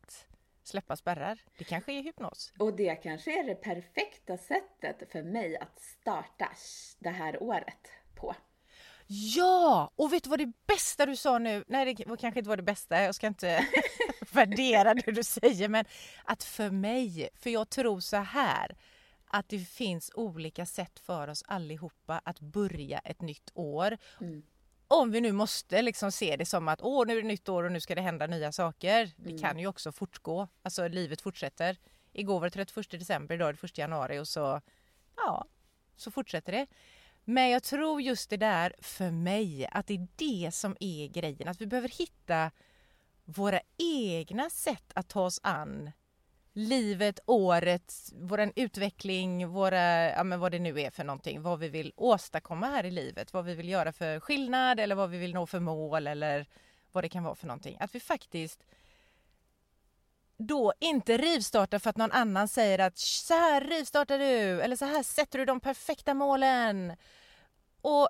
släppa 0.70 0.96
spärrar. 0.96 1.38
Det 1.58 1.64
kanske 1.64 1.92
är 1.92 2.02
hypnos. 2.02 2.52
Och 2.58 2.76
det 2.76 2.94
kanske 2.94 3.40
är 3.40 3.44
det 3.44 3.54
perfekta 3.54 4.36
sättet 4.36 5.12
för 5.12 5.22
mig 5.22 5.56
att 5.56 5.80
starta 5.80 6.48
det 6.98 7.10
här 7.10 7.42
året 7.42 7.88
på. 8.14 8.34
Ja! 9.06 9.92
Och 9.96 10.12
vet 10.12 10.24
du 10.24 10.30
vad 10.30 10.38
det 10.38 10.52
bästa 10.66 11.06
du 11.06 11.16
sa 11.16 11.38
nu? 11.38 11.64
Nej, 11.66 11.94
det 11.94 12.04
kanske 12.04 12.38
inte 12.38 12.48
var 12.48 12.56
det 12.56 12.62
bästa. 12.62 13.02
Jag 13.02 13.14
ska 13.14 13.26
inte 13.26 13.66
värdera 14.32 14.94
det 14.94 15.12
du 15.12 15.24
säger, 15.24 15.68
men 15.68 15.84
att 16.24 16.44
för 16.44 16.70
mig, 16.70 17.28
för 17.34 17.50
jag 17.50 17.70
tror 17.70 18.00
så 18.00 18.16
här 18.16 18.76
att 19.30 19.48
det 19.48 19.58
finns 19.58 20.10
olika 20.14 20.66
sätt 20.66 20.98
för 20.98 21.28
oss 21.28 21.42
allihopa 21.46 22.20
att 22.24 22.40
börja 22.40 22.98
ett 22.98 23.20
nytt 23.20 23.50
år. 23.54 23.98
Mm. 24.20 24.42
Om 24.92 25.10
vi 25.10 25.20
nu 25.20 25.32
måste 25.32 25.82
liksom 25.82 26.12
se 26.12 26.36
det 26.36 26.46
som 26.46 26.68
att 26.68 26.82
åh, 26.82 27.06
nu 27.06 27.18
är 27.18 27.22
det 27.22 27.28
nytt 27.28 27.48
år 27.48 27.64
och 27.64 27.72
nu 27.72 27.80
ska 27.80 27.94
det 27.94 28.00
hända 28.00 28.26
nya 28.26 28.52
saker. 28.52 29.10
Det 29.16 29.28
Mm. 29.30 29.40
kan 29.42 29.58
ju 29.58 29.66
också 29.66 29.92
fortgå. 29.92 30.48
Alltså 30.62 30.88
livet 30.88 31.20
fortsätter. 31.20 31.76
Igår 32.12 32.40
var 32.40 32.46
det 32.46 32.50
31 32.50 32.98
december, 32.98 33.34
idag 33.34 33.48
är 33.48 33.52
det 33.52 33.64
1 33.64 33.78
januari 33.78 34.18
och 34.18 34.28
så, 34.28 34.60
ja, 35.16 35.44
så 35.96 36.10
fortsätter 36.10 36.52
det. 36.52 36.66
Men 37.24 37.50
jag 37.50 37.62
tror 37.62 38.02
just 38.02 38.30
det 38.30 38.36
där 38.36 38.74
för 38.78 39.10
mig, 39.10 39.68
att 39.72 39.86
det 39.86 39.94
är 39.94 40.08
det 40.16 40.50
som 40.54 40.76
är 40.80 41.08
grejen. 41.08 41.48
Att 41.48 41.60
vi 41.60 41.66
behöver 41.66 41.88
hitta 41.88 42.50
våra 43.24 43.60
egna 43.78 44.50
sätt 44.50 44.92
att 44.94 45.08
ta 45.08 45.22
oss 45.24 45.40
an 45.42 45.90
livet, 46.52 47.20
året, 47.26 47.94
vår 48.12 48.52
utveckling, 48.56 49.48
våra, 49.48 50.10
ja 50.10 50.24
men 50.24 50.40
vad 50.40 50.52
det 50.52 50.58
nu 50.58 50.80
är 50.80 50.90
för 50.90 51.04
någonting, 51.04 51.42
vad 51.42 51.58
vi 51.58 51.68
vill 51.68 51.92
åstadkomma 51.96 52.66
här 52.66 52.86
i 52.86 52.90
livet, 52.90 53.32
vad 53.32 53.44
vi 53.44 53.54
vill 53.54 53.68
göra 53.68 53.92
för 53.92 54.20
skillnad 54.20 54.80
eller 54.80 54.94
vad 54.94 55.10
vi 55.10 55.18
vill 55.18 55.34
nå 55.34 55.46
för 55.46 55.60
mål 55.60 56.06
eller 56.06 56.46
vad 56.92 57.04
det 57.04 57.08
kan 57.08 57.24
vara 57.24 57.34
för 57.34 57.46
någonting. 57.46 57.76
Att 57.80 57.94
vi 57.94 58.00
faktiskt 58.00 58.64
då 60.36 60.72
inte 60.78 61.16
rivstartar 61.16 61.78
för 61.78 61.90
att 61.90 61.96
någon 61.96 62.12
annan 62.12 62.48
säger 62.48 62.78
att 62.78 62.98
så 62.98 63.34
här 63.34 63.60
rivstartar 63.60 64.18
du 64.18 64.60
eller 64.60 64.76
så 64.76 64.84
här 64.84 65.02
sätter 65.02 65.38
du 65.38 65.44
de 65.44 65.60
perfekta 65.60 66.14
målen. 66.14 66.96
Och 67.80 68.08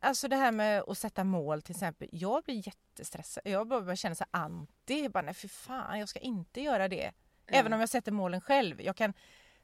alltså 0.00 0.28
det 0.28 0.36
här 0.36 0.52
med 0.52 0.82
att 0.86 0.98
sätta 0.98 1.24
mål 1.24 1.62
till 1.62 1.74
exempel. 1.74 2.08
Jag 2.12 2.44
blir 2.44 2.66
jättestressad. 2.66 3.42
Jag 3.46 3.68
börjar 3.68 3.96
känna 3.96 4.14
så 4.14 4.24
anti. 4.30 5.08
Bara, 5.08 5.22
nej 5.22 5.34
för 5.34 5.48
fan, 5.48 5.98
jag 5.98 6.08
ska 6.08 6.18
inte 6.18 6.60
göra 6.60 6.88
det. 6.88 7.12
Mm. 7.46 7.60
Även 7.60 7.72
om 7.72 7.80
jag 7.80 7.88
sätter 7.88 8.12
målen 8.12 8.40
själv. 8.40 8.80
Jag 8.80 8.96
kan 8.96 9.12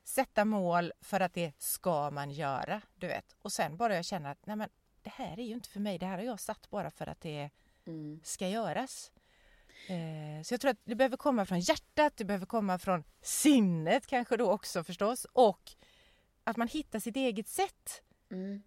sätta 0.04 0.44
mål 0.44 0.92
för 1.00 1.20
att 1.20 1.34
det 1.34 1.52
ska 1.58 2.10
man 2.10 2.30
göra. 2.30 2.80
Du 2.94 3.06
vet. 3.06 3.36
Och 3.42 3.52
sen 3.52 3.76
bara 3.76 3.94
jag 3.94 4.04
känner 4.04 4.30
att 4.32 4.46
nej 4.46 4.56
men 4.56 4.68
det 5.02 5.10
här 5.10 5.38
är 5.38 5.44
ju 5.44 5.54
inte 5.54 5.68
för 5.68 5.80
mig. 5.80 5.98
Det 5.98 6.06
här 6.06 6.16
har 6.16 6.24
jag 6.24 6.40
satt 6.40 6.70
bara 6.70 6.90
för 6.90 7.06
att 7.06 7.20
det 7.20 7.50
mm. 7.86 8.20
ska 8.24 8.48
göras. 8.48 9.12
Eh, 9.88 10.42
så 10.42 10.54
jag 10.54 10.60
tror 10.60 10.70
att 10.70 10.80
det 10.84 10.94
behöver 10.94 11.16
komma 11.16 11.46
från 11.46 11.60
hjärtat, 11.60 12.16
det 12.16 12.24
behöver 12.24 12.46
komma 12.46 12.78
från 12.78 13.04
sinnet 13.22 14.06
kanske 14.06 14.36
då 14.36 14.52
också 14.52 14.84
förstås 14.84 15.26
och 15.32 15.72
att 16.44 16.56
man 16.56 16.68
hittar 16.68 16.98
sitt 16.98 17.16
eget 17.16 17.48
sätt. 17.48 18.02
Mm. 18.30 18.62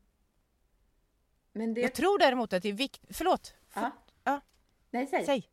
Men 1.53 1.73
det... 1.73 1.81
Jag 1.81 1.93
tror 1.93 2.19
däremot 2.19 2.53
att 2.53 2.63
det 2.63 2.69
är 2.69 2.73
viktigt, 2.73 3.17
förlåt. 3.17 3.53
För... 3.69 3.81
Ja. 3.81 3.91
ja. 4.23 4.41
Nej, 4.89 5.07
säg. 5.07 5.25
säg. 5.25 5.49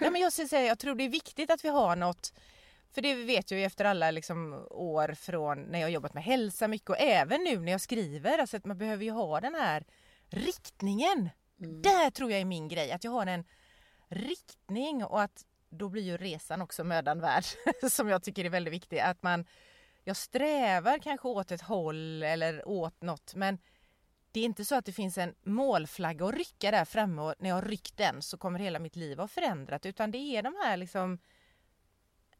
Ja, 0.00 0.10
men 0.10 0.20
jag, 0.20 0.32
säga, 0.32 0.62
jag 0.62 0.78
tror 0.78 0.94
det 0.94 1.04
är 1.04 1.08
viktigt 1.08 1.50
att 1.50 1.64
vi 1.64 1.68
har 1.68 1.96
något 1.96 2.32
för 2.96 3.02
det 3.02 3.14
vet 3.14 3.50
jag 3.50 3.60
ju 3.60 3.66
efter 3.66 3.84
alla 3.84 4.10
liksom 4.10 4.66
år 4.70 5.14
från 5.14 5.62
när 5.62 5.78
jag 5.78 5.90
jobbat 5.90 6.14
med 6.14 6.24
hälsa 6.24 6.68
mycket 6.68 6.90
och 6.90 7.00
även 7.00 7.44
nu 7.44 7.60
när 7.60 7.72
jag 7.72 7.80
skriver. 7.80 8.38
Alltså 8.38 8.56
att 8.56 8.64
man 8.64 8.78
behöver 8.78 9.04
ju 9.04 9.10
ha 9.10 9.40
den 9.40 9.54
här 9.54 9.84
riktningen. 10.30 11.30
Mm. 11.60 11.82
Där 11.82 12.10
tror 12.10 12.30
jag 12.30 12.40
är 12.40 12.44
min 12.44 12.68
grej, 12.68 12.92
att 12.92 13.04
jag 13.04 13.10
har 13.10 13.26
en 13.26 13.44
riktning 14.08 15.04
och 15.04 15.22
att 15.22 15.44
då 15.68 15.88
blir 15.88 16.02
ju 16.02 16.16
resan 16.16 16.62
också 16.62 16.84
mödan 16.84 17.20
värd 17.20 17.44
som 17.90 18.08
jag 18.08 18.22
tycker 18.22 18.44
är 18.44 18.50
väldigt 18.50 18.74
viktig. 18.74 18.98
Att 18.98 19.22
man, 19.22 19.44
jag 20.04 20.16
strävar 20.16 20.98
kanske 20.98 21.28
åt 21.28 21.50
ett 21.50 21.62
håll 21.62 22.22
eller 22.22 22.68
åt 22.68 23.02
något 23.02 23.34
men 23.34 23.58
det 24.32 24.40
är 24.40 24.44
inte 24.44 24.64
så 24.64 24.74
att 24.74 24.84
det 24.84 24.92
finns 24.92 25.18
en 25.18 25.34
målflagga 25.42 26.26
att 26.26 26.34
rycka 26.34 26.70
där 26.70 26.84
framme 26.84 27.22
och 27.22 27.34
när 27.38 27.48
jag 27.48 27.56
har 27.56 27.62
ryckt 27.62 27.96
den 27.96 28.22
så 28.22 28.38
kommer 28.38 28.58
hela 28.58 28.78
mitt 28.78 28.96
liv 28.96 29.20
att 29.20 29.30
förändrat 29.30 29.86
utan 29.86 30.10
det 30.10 30.18
är 30.18 30.42
de 30.42 30.54
här 30.64 30.76
liksom 30.76 31.18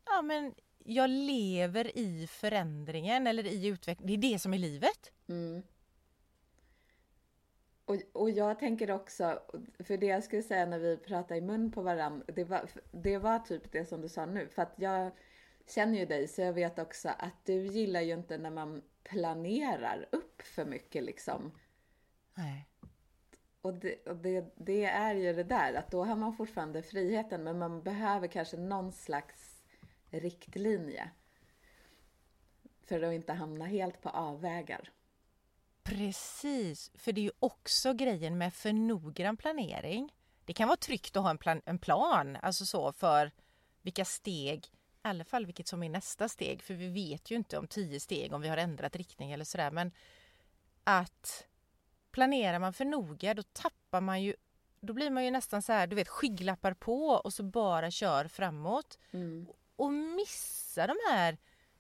Ja 0.07 0.23
men 0.23 0.55
jag 0.79 1.11
lever 1.11 1.99
i 1.99 2.27
förändringen 2.27 3.27
eller 3.27 3.47
i 3.47 3.67
utvecklingen. 3.67 4.21
Det 4.21 4.27
är 4.27 4.33
det 4.33 4.39
som 4.39 4.55
är 4.55 4.59
livet. 4.59 5.13
Mm. 5.29 5.63
Och, 7.85 7.97
och 8.13 8.31
jag 8.31 8.59
tänker 8.59 8.91
också, 8.91 9.43
för 9.79 9.97
det 9.97 10.07
jag 10.07 10.25
skulle 10.25 10.43
säga 10.43 10.67
när 10.67 10.79
vi 10.79 10.97
pratade 10.97 11.37
i 11.37 11.41
mun 11.41 11.73
på 11.73 11.83
varandra, 11.83 12.25
det 12.29 12.45
var, 12.45 12.69
det 12.91 13.19
var 13.19 13.39
typ 13.39 13.73
det 13.73 13.85
som 13.85 14.01
du 14.01 14.09
sa 14.09 14.27
nu. 14.27 14.49
För 14.49 14.63
att 14.63 14.75
jag 14.77 15.11
känner 15.67 15.99
ju 15.99 16.07
dig 16.07 16.29
så 16.29 16.41
jag 16.41 16.53
vet 16.53 16.79
också 16.79 17.09
att 17.19 17.45
du 17.45 17.67
gillar 17.67 18.01
ju 18.01 18.13
inte 18.13 18.39
när 18.39 18.51
man 18.51 18.83
planerar 19.03 20.09
upp 20.13 20.43
för 20.43 20.65
mycket 20.65 21.05
liksom. 21.05 21.53
Nej. 22.35 22.69
Och, 23.61 23.75
det, 23.75 24.07
och 24.07 24.17
det, 24.17 24.53
det, 24.57 24.85
är 24.85 25.15
ju 25.15 25.33
det 25.33 25.45
där 25.45 25.75
att 25.75 25.91
då 25.91 26.05
har 26.05 26.17
man 26.17 26.37
fortfarande 26.37 26.83
friheten 26.83 27.45
men 27.45 27.59
man 27.59 27.83
behöver 27.83 28.29
kanske 28.29 28.57
någon 28.57 28.93
slags 28.93 29.46
riktlinje. 30.11 31.11
För 32.87 33.03
att 33.03 33.15
inte 33.15 33.33
hamna 33.33 33.65
helt 33.65 34.03
på 34.03 34.09
avvägar. 34.09 34.91
Precis, 35.83 36.91
för 36.95 37.13
det 37.13 37.21
är 37.21 37.23
ju 37.23 37.33
också 37.39 37.93
grejen 37.93 38.39
med 38.39 38.55
för 38.55 38.73
noggrann 38.73 39.37
planering. 39.37 40.13
Det 40.45 40.53
kan 40.53 40.69
vara 40.69 40.77
tryggt 40.77 41.17
att 41.17 41.23
ha 41.23 41.31
en 41.31 41.39
plan, 41.39 41.63
en 41.65 41.79
plan, 41.79 42.37
alltså 42.43 42.67
så 42.67 42.93
för 42.93 43.33
vilka 43.83 44.05
steg, 44.05 44.67
i 44.67 44.69
alla 45.03 45.25
fall 45.25 45.47
vilket 45.47 45.69
som 45.69 45.83
är 45.83 45.89
nästa 45.89 46.29
steg, 46.29 46.63
för 46.63 46.75
vi 46.75 46.89
vet 46.89 47.31
ju 47.31 47.37
inte 47.37 47.59
om 47.59 47.67
tio 47.67 48.01
steg 48.01 48.33
om 48.33 48.41
vi 48.41 48.49
har 48.49 48.57
ändrat 48.57 48.97
riktning 48.97 49.33
eller 49.33 49.45
sådär, 49.45 49.71
men 49.71 49.93
att 50.85 51.47
planerar 52.11 52.59
man 52.59 52.73
för 52.73 52.85
noga 52.85 53.35
då 53.35 53.43
tappar 53.43 54.01
man 54.01 54.23
ju 54.23 54.35
då 54.81 54.93
blir 54.93 55.11
man 55.11 55.25
ju 55.25 55.31
nästan 55.31 55.63
så 55.63 55.73
här, 55.73 55.87
du 55.87 55.97
vet 55.97 56.09
skygglappar 56.09 56.75
på 56.75 57.09
och 57.09 57.33
så 57.33 57.43
bara 57.43 57.91
kör 57.91 58.29
framåt. 58.29 58.99
Mm. 59.11 59.47
Och 59.77 59.93
missar 59.93 60.89
de 60.89 60.97
här 61.11 61.39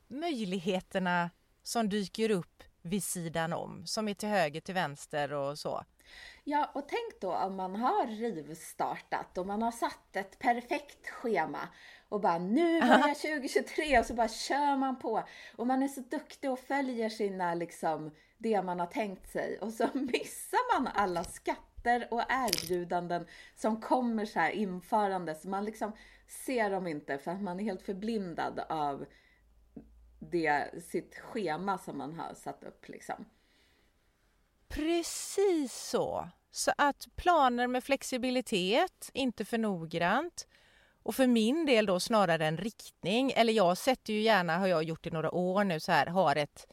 möjligheterna 0.09 1.31
som 1.63 1.89
dyker 1.89 2.31
upp 2.31 2.63
vid 2.83 3.05
sidan 3.05 3.53
om, 3.53 3.87
som 3.87 4.09
är 4.09 4.15
till 4.15 4.29
höger, 4.29 4.61
till 4.61 4.75
vänster 4.75 5.33
och 5.33 5.59
så. 5.59 5.85
Ja, 6.45 6.71
och 6.75 6.89
tänk 6.89 7.21
då 7.21 7.35
om 7.35 7.57
man 7.57 7.77
har 7.77 8.07
rivstartat 8.07 9.39
och 9.39 9.47
man 9.47 9.63
har 9.63 9.73
satt 9.73 10.17
ett 10.17 10.39
perfekt 10.39 11.09
schema 11.09 11.69
och 12.09 12.21
bara 12.21 12.39
nu 12.39 12.81
börjar 12.81 13.39
2023 13.39 13.99
och 13.99 14.07
så 14.07 14.15
bara 14.15 14.29
kör 14.29 14.77
man 14.77 14.99
på. 14.99 15.25
Och 15.57 15.67
man 15.67 15.83
är 15.83 15.89
så 15.89 16.01
duktig 16.01 16.51
och 16.51 16.59
följer 16.59 17.09
sina 17.09 17.55
liksom 17.55 18.11
det 18.39 18.63
man 18.63 18.81
har 18.81 18.87
tänkt 18.87 19.33
sig 19.33 19.59
och 19.59 19.73
så 19.73 19.89
missar 19.95 20.81
man 20.81 20.93
alla 20.95 21.25
skatter 21.25 22.09
och 22.11 22.23
erbjudanden 22.29 23.27
som 23.57 23.81
kommer 23.81 24.25
så 24.25 24.39
här 24.41 24.51
införande 24.51 25.35
så 25.35 25.49
man 25.49 25.65
liksom 25.65 25.93
ser 26.27 26.71
dem 26.71 26.87
inte 26.87 27.19
för 27.19 27.31
att 27.31 27.43
man 27.43 27.61
är 27.61 27.65
helt 27.65 27.83
förblindad 27.83 28.61
av 28.69 29.07
det, 30.19 30.83
sitt 30.85 31.19
schema 31.19 31.79
som 31.79 31.99
man 31.99 32.15
har 32.15 32.35
satt 32.35 32.65
upp 32.65 32.89
liksom. 32.89 33.25
Precis 34.69 35.75
så. 35.75 36.29
Så 36.51 36.73
att 36.79 37.09
planer 37.17 37.67
med 37.67 37.85
flexibilitet, 37.85 39.11
inte 39.12 39.45
för 39.45 39.59
noggrant. 39.59 40.49
Och 41.03 41.15
för 41.15 41.27
min 41.27 41.67
del 41.67 41.87
då 41.87 42.01
snarare 42.01 42.47
en 42.47 42.57
riktning. 42.57 43.33
Eller 43.37 43.53
jag 43.53 43.79
sätter 43.79 44.12
ju 44.12 44.21
gärna, 44.21 44.59
har 44.59 44.67
jag 44.67 44.83
gjort 44.83 45.07
i 45.07 45.11
några 45.11 45.31
år 45.31 45.65
nu, 45.65 45.81
så 45.81 45.93
här, 45.93 46.07
har 46.07 46.37
ett 46.37 46.67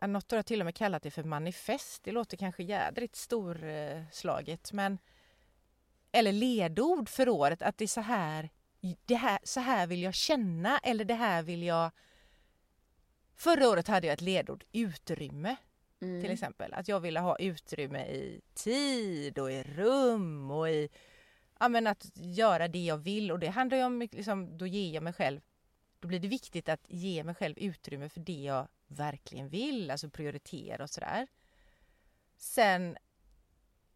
något 0.00 0.30
har 0.30 0.38
jag 0.38 0.46
till 0.46 0.60
och 0.60 0.64
med 0.64 0.74
kallat 0.74 1.02
det 1.02 1.10
för 1.10 1.24
manifest. 1.24 2.04
Det 2.04 2.12
låter 2.12 2.36
kanske 2.36 2.62
jädrigt 2.62 3.16
storslaget 3.16 4.72
men 4.72 4.98
eller 6.16 6.32
ledord 6.32 7.08
för 7.08 7.28
året 7.28 7.62
att 7.62 7.78
det 7.78 7.84
är 7.84 7.88
så 7.88 8.00
här, 8.00 8.50
det 9.04 9.14
här, 9.14 9.38
så 9.42 9.60
här 9.60 9.86
vill 9.86 10.02
jag 10.02 10.14
känna 10.14 10.78
eller 10.78 11.04
det 11.04 11.14
här 11.14 11.42
vill 11.42 11.62
jag 11.62 11.90
Förra 13.34 13.68
året 13.68 13.88
hade 13.88 14.06
jag 14.06 14.14
ett 14.14 14.20
ledord 14.20 14.64
utrymme. 14.72 15.56
Mm. 16.00 16.22
Till 16.22 16.30
exempel 16.30 16.74
att 16.74 16.88
jag 16.88 17.00
ville 17.00 17.20
ha 17.20 17.38
utrymme 17.38 18.06
i 18.06 18.40
tid 18.54 19.38
och 19.38 19.52
i 19.52 19.62
rum 19.62 20.50
och 20.50 20.70
i 20.70 20.88
ja, 21.60 21.68
men 21.68 21.86
att 21.86 22.06
göra 22.14 22.68
det 22.68 22.84
jag 22.84 22.98
vill 22.98 23.32
och 23.32 23.38
det 23.38 23.48
handlar 23.48 23.78
ju 23.78 23.84
om 23.84 23.98
liksom, 24.12 24.58
då 24.58 24.66
ger 24.66 24.94
jag 24.94 25.02
mig 25.02 25.12
själv 25.12 25.40
då 26.00 26.08
blir 26.08 26.20
det 26.20 26.28
viktigt 26.28 26.68
att 26.68 26.84
ge 26.88 27.24
mig 27.24 27.34
själv 27.34 27.58
utrymme 27.58 28.08
för 28.08 28.20
det 28.20 28.42
jag 28.42 28.68
verkligen 28.86 29.48
vill, 29.48 29.90
alltså 29.90 30.10
prioritera 30.10 30.82
och 30.82 30.90
sådär. 30.90 31.26
Sen 32.36 32.96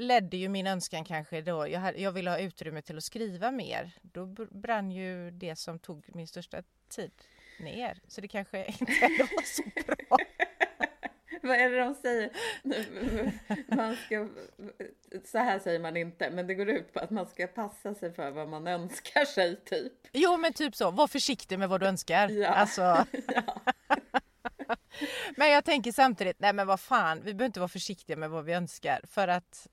ledde 0.01 0.37
ju 0.37 0.49
min 0.49 0.67
önskan 0.67 1.05
kanske 1.05 1.41
då, 1.41 1.69
jag, 1.69 1.81
hade, 1.81 1.99
jag 2.01 2.13
ville 2.13 2.31
ha 2.31 2.39
utrymme 2.39 2.83
till 2.83 2.97
att 2.97 3.05
skriva 3.05 3.51
mer. 3.51 3.93
Då 4.03 4.27
brann 4.51 4.91
ju 4.91 5.31
det 5.31 5.57
som 5.57 5.79
tog 5.79 6.05
min 6.07 6.27
största 6.27 6.63
tid 6.89 7.11
ner. 7.61 7.99
Så 8.09 8.21
det 8.21 8.29
kanske 8.29 8.65
inte 8.81 9.09
var 9.19 9.45
så 9.45 9.63
bra. 9.87 10.17
Vad 11.43 11.57
är 11.57 11.71
det 11.71 11.79
de 11.79 11.95
säger? 11.95 12.31
Man 13.77 13.97
ska, 13.97 14.29
så 15.25 15.39
här 15.39 15.59
säger 15.59 15.81
man 15.81 15.97
inte, 15.97 16.31
men 16.31 16.47
det 16.47 16.55
går 16.55 16.69
ut 16.69 16.93
på 16.93 17.01
att 17.01 17.11
man 17.11 17.27
ska 17.27 17.47
passa 17.47 17.95
sig 17.95 18.13
för 18.13 18.31
vad 18.31 18.49
man 18.49 18.67
önskar 18.67 19.25
sig, 19.25 19.57
typ. 19.57 19.93
Jo, 20.13 20.37
men 20.37 20.53
typ 20.53 20.77
så. 20.77 20.91
Var 20.91 21.07
försiktig 21.07 21.59
med 21.59 21.69
vad 21.69 21.81
du 21.81 21.87
önskar. 21.87 22.29
Ja. 22.29 22.49
Alltså. 22.49 23.07
Ja. 23.35 24.77
men 25.37 25.51
jag 25.51 25.65
tänker 25.65 25.93
samtidigt, 25.93 26.41
nej 26.41 26.53
men 26.53 26.67
vad 26.67 26.81
fan, 26.81 27.19
vi 27.19 27.35
behöver 27.35 27.47
inte 27.47 27.61
vara 27.61 27.69
försiktiga 27.69 28.17
med 28.17 28.31
vad 28.31 28.45
vi 28.45 28.53
önskar 28.53 29.01
för 29.09 29.29
att 29.29 29.69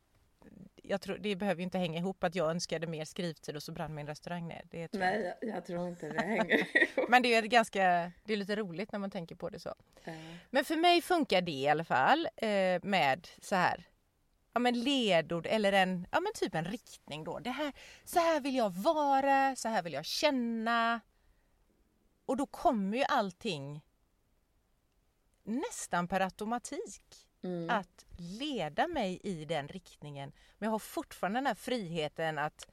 jag 0.88 1.02
tror, 1.02 1.18
det 1.18 1.36
behöver 1.36 1.60
ju 1.60 1.64
inte 1.64 1.78
hänga 1.78 2.00
ihop 2.00 2.24
att 2.24 2.36
jag 2.36 2.50
önskade 2.50 2.88
mer 2.88 3.06
skrivtid 3.06 3.56
och 3.56 3.64
så 3.64 3.72
brann 3.72 3.96
min 3.96 4.08
restaurang 4.08 4.48
ner. 4.48 4.62
Det 4.72 4.94
Nej, 4.94 5.36
jag, 5.42 5.56
jag, 5.56 5.66
tror 5.66 5.88
inte 5.88 6.10
det 6.10 6.22
hänger 6.26 6.56
ihop. 6.56 7.10
Men 7.10 7.22
det 7.24 7.34
är 7.34 7.42
ganska, 7.42 8.12
det 8.26 8.34
är 8.34 8.38
lite 8.38 8.56
roligt 8.56 8.92
när 8.92 9.00
man 9.00 9.12
tänker 9.12 9.36
på 9.36 9.50
det 9.50 9.60
så. 9.60 9.76
Mm. 10.04 10.36
Men 10.50 10.66
för 10.66 10.76
mig 10.76 11.02
funkar 11.02 11.42
det 11.42 11.52
i 11.52 11.68
alla 11.68 11.84
fall 11.84 12.28
eh, 12.36 12.80
med 12.84 13.28
så 13.42 13.56
här 13.56 13.88
ja, 14.54 14.60
men 14.60 14.80
ledord 14.80 15.46
eller 15.46 15.74
en, 15.74 16.08
ja, 16.12 16.20
men 16.20 16.34
typ 16.34 16.56
en 16.56 16.66
riktning 16.66 17.24
då. 17.24 17.40
Det 17.40 17.50
här, 17.50 17.74
så 18.04 18.20
här 18.20 18.40
vill 18.40 18.56
jag 18.56 18.70
vara, 18.70 19.56
så 19.56 19.70
här 19.70 19.84
vill 19.84 19.94
jag 19.94 20.06
känna. 20.06 21.02
Och 22.26 22.38
då 22.38 22.46
kommer 22.46 22.98
ju 22.98 23.04
allting 23.04 23.82
nästan 25.44 26.08
per 26.08 26.20
automatik. 26.20 27.27
Mm. 27.48 27.70
Att 27.70 28.06
leda 28.18 28.88
mig 28.88 29.20
i 29.24 29.46
den 29.46 29.68
riktningen. 29.68 30.32
Men 30.58 30.68
jag 30.68 30.72
har 30.72 30.80
fortfarande 30.80 31.38
den 31.38 31.48
här 31.48 31.56
friheten 31.56 32.38
att 32.38 32.68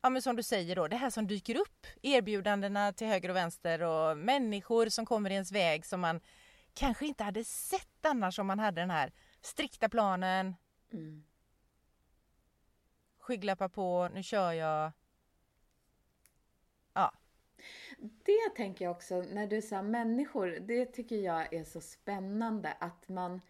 ja 0.00 0.10
men 0.10 0.22
som 0.22 0.36
du 0.36 0.42
säger 0.42 0.76
då, 0.76 0.88
det 0.88 0.96
här 0.96 1.10
som 1.10 1.26
dyker 1.26 1.56
upp, 1.56 1.86
erbjudandena 2.02 2.92
till 2.92 3.06
höger 3.06 3.28
och 3.28 3.36
vänster 3.36 3.82
och 3.82 4.18
människor 4.18 4.88
som 4.88 5.06
kommer 5.06 5.30
i 5.30 5.34
ens 5.34 5.52
väg 5.52 5.86
som 5.86 6.00
man 6.00 6.20
kanske 6.74 7.06
inte 7.06 7.24
hade 7.24 7.44
sett 7.44 8.06
annars 8.06 8.38
om 8.38 8.46
man 8.46 8.58
hade 8.58 8.80
den 8.80 8.90
här 8.90 9.12
strikta 9.40 9.88
planen. 9.88 10.54
Mm. 10.92 11.24
Skygglappar 13.18 13.68
på, 13.68 14.08
nu 14.14 14.22
kör 14.22 14.52
jag. 14.52 14.92
Ja. 16.92 17.12
Det 17.98 18.56
tänker 18.56 18.84
jag 18.84 18.92
också, 18.92 19.22
när 19.22 19.46
du 19.46 19.62
sa 19.62 19.82
människor, 19.82 20.58
det 20.60 20.86
tycker 20.86 21.16
jag 21.16 21.52
är 21.54 21.64
så 21.64 21.80
spännande 21.80 22.72
att 22.80 23.08
man 23.08 23.40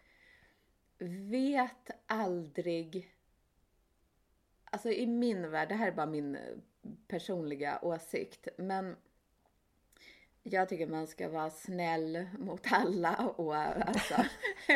vet 1.05 1.91
aldrig 2.07 3.15
Alltså 4.71 4.89
i 4.89 5.07
min 5.07 5.51
värld, 5.51 5.69
det 5.69 5.75
här 5.75 5.87
är 5.87 5.91
bara 5.91 6.05
min 6.05 6.35
eh, 6.35 6.41
personliga 7.07 7.79
åsikt, 7.81 8.47
men 8.57 8.95
jag 10.43 10.69
tycker 10.69 10.87
man 10.87 11.07
ska 11.07 11.29
vara 11.29 11.49
snäll 11.49 12.27
mot 12.39 12.67
alla 12.71 13.33
och 13.35 13.55
alltså 13.55 14.15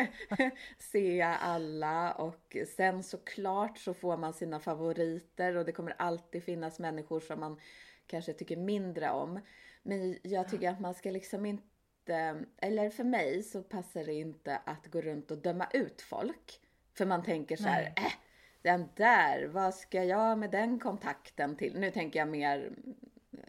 se 0.78 1.22
alla 1.22 2.12
och 2.12 2.56
sen 2.76 3.02
såklart 3.02 3.78
så 3.78 3.94
får 3.94 4.16
man 4.16 4.32
sina 4.34 4.60
favoriter 4.60 5.56
och 5.56 5.64
det 5.64 5.72
kommer 5.72 5.94
alltid 5.98 6.44
finnas 6.44 6.78
människor 6.78 7.20
som 7.20 7.40
man 7.40 7.60
kanske 8.06 8.32
tycker 8.32 8.56
mindre 8.56 9.10
om. 9.10 9.40
Men 9.82 10.18
jag 10.22 10.48
tycker 10.48 10.70
att 10.70 10.80
man 10.80 10.94
ska 10.94 11.10
liksom 11.10 11.46
inte, 11.46 11.64
eller 12.56 12.90
för 12.90 13.04
mig 13.04 13.42
så 13.42 13.62
passar 13.62 14.04
det 14.04 14.14
inte 14.14 14.56
att 14.56 14.86
gå 14.86 15.00
runt 15.00 15.30
och 15.30 15.38
döma 15.38 15.66
ut 15.72 16.02
folk. 16.02 16.60
För 16.94 17.06
man 17.06 17.22
tänker 17.22 17.56
så 17.56 17.68
här, 17.68 17.92
äh, 17.96 18.12
den 18.62 18.88
där, 18.94 19.46
vad 19.46 19.74
ska 19.74 20.04
jag 20.04 20.38
med 20.38 20.50
den 20.50 20.78
kontakten 20.78 21.56
till? 21.56 21.80
Nu 21.80 21.90
tänker 21.90 22.18
jag 22.18 22.28
mer 22.28 22.72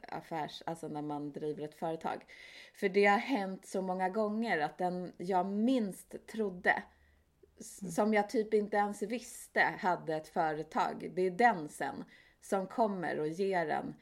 affärs, 0.08 0.64
alltså 0.66 0.88
när 0.88 1.02
man 1.02 1.32
driver 1.32 1.64
ett 1.64 1.76
företag. 1.76 2.26
För 2.74 2.90
det 2.90 3.06
har 3.06 3.18
hänt 3.18 3.66
så 3.66 3.82
många 3.82 4.10
gånger 4.10 4.60
att 4.60 4.78
den 4.78 5.12
jag 5.18 5.46
minst 5.46 6.28
trodde, 6.28 6.72
mm. 6.72 7.92
som 7.92 8.14
jag 8.14 8.30
typ 8.30 8.54
inte 8.54 8.78
ens 8.78 9.02
visste 9.02 9.62
hade 9.62 10.16
ett 10.16 10.28
företag, 10.28 11.12
det 11.16 11.22
är 11.22 11.32
den 11.32 11.70
sen 11.70 12.04
som 12.42 12.68
kommer 12.68 13.20
och 13.20 13.28
ger 13.28 13.70
en 13.70 13.96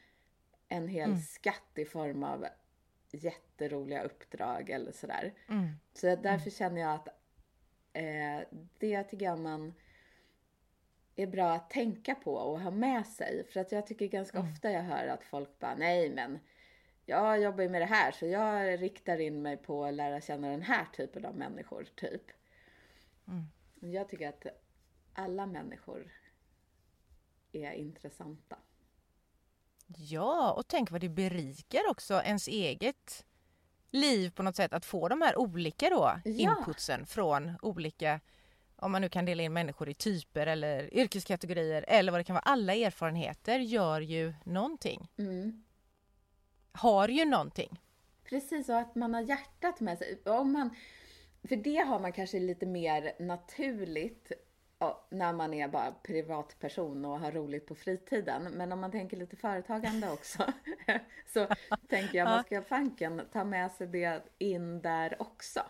en 0.68 0.88
hel 0.88 1.10
mm. 1.10 1.20
skatt 1.20 1.70
i 1.74 1.84
form 1.84 2.22
av 2.22 2.46
jätteroliga 3.14 4.02
uppdrag 4.02 4.70
eller 4.70 4.92
sådär. 4.92 5.34
Mm. 5.48 5.68
Så 5.92 6.06
därför 6.06 6.28
mm. 6.28 6.50
känner 6.50 6.80
jag 6.80 6.94
att 6.94 7.08
eh, 7.92 8.46
det 8.78 9.04
tycker 9.04 9.24
jag 9.26 9.38
man 9.38 9.74
är 11.16 11.26
bra 11.26 11.52
att 11.52 11.70
tänka 11.70 12.14
på 12.14 12.34
och 12.34 12.60
ha 12.60 12.70
med 12.70 13.06
sig. 13.06 13.44
För 13.44 13.60
att 13.60 13.72
jag 13.72 13.86
tycker 13.86 14.06
ganska 14.06 14.38
mm. 14.38 14.52
ofta 14.52 14.70
jag 14.70 14.82
hör 14.82 15.06
att 15.06 15.24
folk 15.24 15.58
bara, 15.58 15.74
nej 15.74 16.10
men 16.10 16.38
jag 17.06 17.42
jobbar 17.42 17.62
ju 17.62 17.68
med 17.68 17.80
det 17.80 17.86
här 17.86 18.12
så 18.12 18.26
jag 18.26 18.82
riktar 18.82 19.18
in 19.18 19.42
mig 19.42 19.56
på 19.56 19.84
att 19.84 19.94
lära 19.94 20.20
känna 20.20 20.50
den 20.50 20.62
här 20.62 20.84
typen 20.84 21.24
av 21.24 21.36
människor, 21.36 21.86
typ. 21.94 22.22
Mm. 23.28 23.44
Jag 23.92 24.08
tycker 24.08 24.28
att 24.28 24.46
alla 25.12 25.46
människor 25.46 26.12
är 27.52 27.72
intressanta. 27.72 28.56
Ja, 29.86 30.52
och 30.52 30.68
tänk 30.68 30.90
vad 30.90 31.00
det 31.00 31.08
berikar 31.08 31.90
också 31.90 32.22
ens 32.24 32.48
eget 32.48 33.24
liv 33.90 34.30
på 34.30 34.42
något 34.42 34.56
sätt 34.56 34.72
att 34.72 34.84
få 34.84 35.08
de 35.08 35.22
här 35.22 35.36
olika 35.36 35.90
då 35.90 36.20
ja. 36.24 36.30
inputsen 36.30 37.06
från 37.06 37.52
olika 37.62 38.20
om 38.76 38.92
man 38.92 39.00
nu 39.00 39.08
kan 39.08 39.24
dela 39.24 39.42
in 39.42 39.52
människor 39.52 39.88
i 39.88 39.94
typer 39.94 40.46
eller 40.46 40.94
yrkeskategorier 40.94 41.84
eller 41.88 42.12
vad 42.12 42.20
det 42.20 42.24
kan 42.24 42.34
vara. 42.34 42.42
Alla 42.42 42.74
erfarenheter 42.74 43.58
gör 43.58 44.00
ju 44.00 44.34
någonting. 44.44 45.08
Mm. 45.18 45.64
Har 46.72 47.08
ju 47.08 47.24
någonting. 47.24 47.80
Precis, 48.24 48.68
och 48.68 48.78
att 48.78 48.94
man 48.94 49.14
har 49.14 49.20
hjärtat 49.20 49.80
med 49.80 49.98
sig. 49.98 50.22
Om 50.24 50.52
man, 50.52 50.76
för 51.48 51.56
det 51.56 51.76
har 51.76 52.00
man 52.00 52.12
kanske 52.12 52.40
lite 52.40 52.66
mer 52.66 53.12
naturligt 53.18 54.32
när 55.10 55.32
man 55.32 55.54
är 55.54 55.68
bara 55.68 55.92
privatperson 55.92 57.04
och 57.04 57.20
har 57.20 57.32
roligt 57.32 57.66
på 57.66 57.74
fritiden. 57.74 58.42
Men 58.42 58.72
om 58.72 58.80
man 58.80 58.90
tänker 58.90 59.16
lite 59.16 59.36
företagande 59.36 60.10
också 60.10 60.52
så 61.32 61.46
tänker 61.88 62.18
jag 62.18 62.28
man 62.28 62.44
ska 62.44 62.62
fanken 62.62 63.22
ta 63.32 63.44
med 63.44 63.70
sig 63.70 63.86
det 63.86 64.22
in 64.38 64.82
där 64.82 65.22
också. 65.22 65.60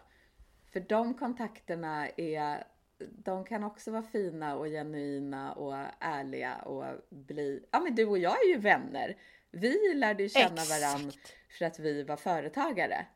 För 0.73 0.81
de 0.81 1.15
kontakterna 1.15 2.09
är 2.09 2.65
de 2.99 3.45
kan 3.45 3.65
också 3.65 3.91
vara 3.91 4.03
fina 4.03 4.57
och 4.57 4.67
genuina 4.67 5.53
och 5.53 5.75
ärliga 6.01 6.57
och 6.57 6.85
bli, 7.11 7.65
ja 7.71 7.81
men 7.81 7.95
du 7.95 8.05
och 8.05 8.19
jag 8.19 8.45
är 8.45 8.49
ju 8.49 8.59
vänner. 8.59 9.17
Vi 9.51 9.95
lärde 9.95 10.23
ju 10.23 10.29
känna 10.29 10.63
varandra 10.65 11.13
för 11.59 11.65
att 11.65 11.79
vi 11.79 12.03
var 12.03 12.17
företagare. 12.17 13.07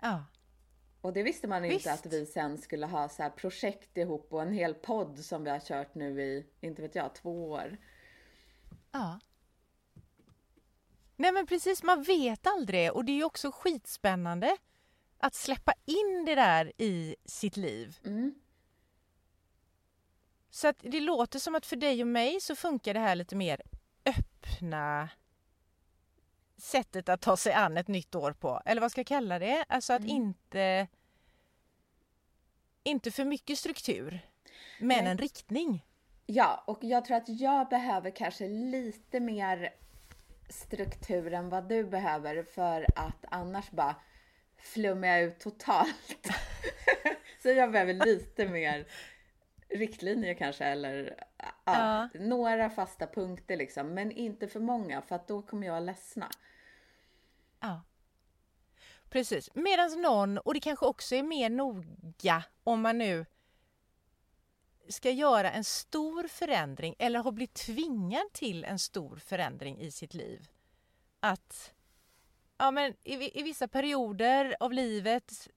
Ja. 0.00 0.24
Och 1.02 1.12
det 1.12 1.22
visste 1.22 1.48
man 1.48 1.62
Visst. 1.62 1.74
inte 1.74 1.92
att 1.92 2.06
vi 2.06 2.26
sen 2.26 2.58
skulle 2.58 2.86
ha 2.86 3.08
så 3.08 3.30
projekt 3.30 3.96
ihop 3.96 4.32
och 4.32 4.42
en 4.42 4.52
hel 4.52 4.74
podd 4.74 5.18
som 5.18 5.44
vi 5.44 5.50
har 5.50 5.60
kört 5.60 5.94
nu 5.94 6.22
i, 6.22 6.46
inte 6.60 6.82
vet 6.82 6.94
jag, 6.94 7.14
två 7.14 7.50
år. 7.50 7.78
Ja. 8.92 9.20
Nej 11.16 11.32
men 11.32 11.46
precis, 11.46 11.82
man 11.82 12.02
vet 12.02 12.46
aldrig 12.46 12.92
och 12.92 13.04
det 13.04 13.12
är 13.12 13.16
ju 13.16 13.24
också 13.24 13.52
skitspännande 13.52 14.56
att 15.18 15.34
släppa 15.34 15.72
in 15.84 16.24
det 16.26 16.34
där 16.34 16.72
i 16.78 17.16
sitt 17.24 17.56
liv. 17.56 17.98
Mm. 18.04 18.34
Så 20.50 20.68
att 20.68 20.78
det 20.80 21.00
låter 21.00 21.38
som 21.38 21.54
att 21.54 21.66
för 21.66 21.76
dig 21.76 22.00
och 22.00 22.08
mig 22.08 22.40
så 22.40 22.56
funkar 22.56 22.94
det 22.94 23.00
här 23.00 23.14
lite 23.14 23.36
mer 23.36 23.62
öppna 24.04 25.08
sättet 26.62 27.08
att 27.08 27.20
ta 27.20 27.36
sig 27.36 27.52
an 27.52 27.76
ett 27.76 27.88
nytt 27.88 28.14
år 28.14 28.32
på. 28.32 28.62
Eller 28.64 28.80
vad 28.80 28.90
ska 28.90 28.98
jag 28.98 29.06
kalla 29.06 29.38
det? 29.38 29.64
Alltså 29.68 29.92
att 29.92 30.00
mm. 30.00 30.16
inte 30.16 30.88
inte 32.82 33.10
för 33.10 33.24
mycket 33.24 33.58
struktur, 33.58 34.20
men 34.78 35.04
Nej. 35.04 35.12
en 35.12 35.18
riktning. 35.18 35.84
Ja, 36.26 36.64
och 36.66 36.78
jag 36.84 37.04
tror 37.04 37.16
att 37.16 37.28
jag 37.28 37.68
behöver 37.68 38.10
kanske 38.10 38.48
lite 38.48 39.20
mer 39.20 39.70
struktur 40.48 41.32
än 41.32 41.48
vad 41.48 41.68
du 41.68 41.84
behöver 41.84 42.42
för 42.42 42.86
att 42.96 43.24
annars 43.28 43.70
bara 43.70 43.96
flummar 44.56 45.08
jag 45.08 45.22
ut 45.22 45.40
totalt. 45.40 46.28
Så 47.42 47.48
jag 47.48 47.72
behöver 47.72 47.92
lite 47.92 48.48
mer 48.48 48.86
riktlinjer 49.68 50.34
kanske 50.34 50.64
eller 50.64 51.16
ja, 51.38 51.52
ja. 51.64 52.08
några 52.20 52.70
fasta 52.70 53.06
punkter 53.06 53.56
liksom. 53.56 53.94
Men 53.94 54.12
inte 54.12 54.48
för 54.48 54.60
många 54.60 55.02
för 55.02 55.14
att 55.14 55.28
då 55.28 55.42
kommer 55.42 55.66
jag 55.66 55.82
ledsna. 55.82 56.28
Precis, 59.12 59.50
medan 59.54 60.02
någon, 60.02 60.38
och 60.38 60.54
det 60.54 60.60
kanske 60.60 60.86
också 60.86 61.14
är 61.14 61.22
mer 61.22 61.50
noga 61.50 62.44
om 62.64 62.82
man 62.82 62.98
nu 62.98 63.26
ska 64.88 65.10
göra 65.10 65.52
en 65.52 65.64
stor 65.64 66.28
förändring 66.28 66.94
eller 66.98 67.18
har 67.18 67.32
blivit 67.32 67.54
tvingad 67.54 68.32
till 68.32 68.64
en 68.64 68.78
stor 68.78 69.16
förändring 69.16 69.80
i 69.80 69.90
sitt 69.90 70.14
liv. 70.14 70.48
Att 71.20 71.72
ja, 72.58 72.70
men 72.70 72.94
i, 73.04 73.40
i 73.40 73.42
vissa 73.42 73.68
perioder 73.68 74.56
av 74.60 74.72
livet 74.72 75.48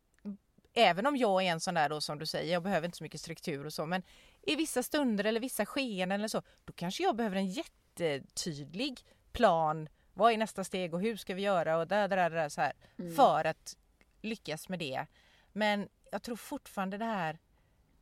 även 0.74 1.06
om 1.06 1.18
jag 1.18 1.44
är 1.44 1.52
en 1.52 1.60
sån 1.60 1.74
där 1.74 1.90
då 1.90 2.02
som 2.02 2.20
du 2.20 2.26
säger, 2.26 2.54
jag 2.54 2.64
behöver 2.64 2.86
inte 2.86 2.98
så 2.98 3.04
mycket 3.04 3.22
struktur 3.22 3.66
och 3.66 3.74
så, 3.74 3.86
men 3.86 4.04
i 4.42 4.56
vissa 4.56 4.84
stunder 4.84 5.24
eller 5.24 5.40
vissa 5.40 5.66
skeenden 5.66 6.20
eller 6.20 6.28
så, 6.28 6.42
då 6.66 6.74
kanske 6.74 7.04
jag 7.04 7.16
behöver 7.16 7.36
en 7.36 7.48
jättetydlig 7.48 9.00
plan. 9.32 9.90
Vad 10.18 10.34
är 10.34 10.38
nästa 10.38 10.64
steg 10.64 10.94
och 10.94 11.02
hur 11.02 11.16
ska 11.16 11.34
vi 11.34 11.42
göra 11.42 11.78
och 11.78 11.88
där, 11.88 12.08
där, 12.08 12.30
där, 12.30 12.50
så 12.50 12.62
här, 12.62 12.74
mm. 13.00 13.16
för 13.16 13.46
att 13.46 13.78
lyckas 14.22 14.70
med 14.70 14.80
det. 14.80 15.06
Men 15.54 15.90
jag 16.12 16.22
tror 16.22 16.36
fortfarande 16.36 16.98
det 16.98 17.06
här, 17.06 17.40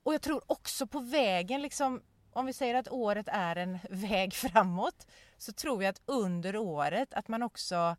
och 0.04 0.13
jag 0.13 0.21
tror 0.21 0.41
också 0.47 0.88
på 0.88 0.99
vägen 0.99 1.62
liksom, 1.62 2.02
om 2.32 2.45
vi 2.45 2.54
säger 2.54 2.76
att 2.76 2.88
året 2.88 3.28
är 3.32 3.56
en 3.56 3.80
väg 3.89 4.34
framåt, 4.34 5.08
så 5.38 5.54
tror 5.54 5.84
jag 5.84 5.89
att 5.89 6.02
under 6.06 6.58
året 6.58 7.13
att 7.13 7.28
man 7.28 7.43
också 7.43 7.95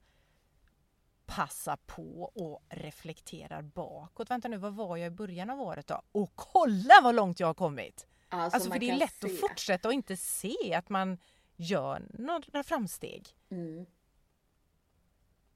passa 1.27 1.77
på 1.77 2.23
och 2.35 2.63
reflekterar 2.69 3.63
bakåt. 3.63 4.31
Vänta 4.31 4.49
nu, 4.49 4.57
vad 4.57 4.75
var 4.75 4.97
jag 4.97 5.07
i 5.07 5.11
början 5.11 5.51
av 5.51 5.61
året 5.61 5.87
då? 5.87 6.03
Och 6.13 6.33
kolla 6.35 6.95
vad 7.03 7.15
långt 7.15 7.41
jag 7.41 7.47
har 7.47 7.55
kommit! 7.55 8.07
Alltså, 8.29 8.57
alltså 8.57 8.71
för 8.71 8.79
det 8.79 8.91
är 8.91 8.97
lätt 8.97 9.21
se. 9.21 9.27
att 9.27 9.41
fortsätta 9.41 9.89
och 9.89 9.95
inte 9.95 10.17
se 10.17 10.75
att 10.75 10.89
man 10.89 11.19
gör 11.57 12.03
några 12.19 12.63
framsteg. 12.63 13.29
Mm. 13.51 13.87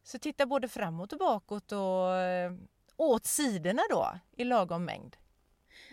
Så 0.08 0.18
titta 0.18 0.46
både 0.46 0.68
framåt 0.68 1.12
och 1.12 1.18
bakåt 1.18 1.72
och 1.72 2.14
eh, 2.14 2.52
åt 2.96 3.26
sidorna 3.26 3.82
då 3.90 4.18
i 4.36 4.44
lagom 4.44 4.84
mängd. 4.84 5.16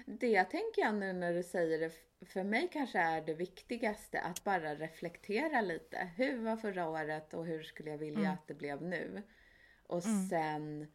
Det 0.06 0.44
tänker 0.44 0.82
jag 0.82 0.96
nu 0.96 1.14
när 1.14 1.34
du 1.34 1.44
säger 1.44 1.80
det, 1.80 1.92
för 2.26 2.44
mig 2.44 2.70
kanske 2.74 3.00
är 3.00 3.22
det 3.22 3.34
viktigaste 3.34 4.20
att 4.20 4.44
bara 4.44 4.76
reflektera 4.76 5.62
lite. 5.62 6.10
Hur 6.16 6.44
var 6.44 6.58
förra 6.58 6.90
året 6.90 7.34
och 7.34 7.46
hur 7.46 7.64
skulle 7.64 7.90
jag 7.90 7.98
vilja 7.98 8.20
mm. 8.20 8.32
att 8.32 8.48
det 8.48 8.54
blev 8.54 8.82
nu? 8.82 9.24
Och 9.88 10.06
mm. 10.06 10.28
sen 10.28 10.88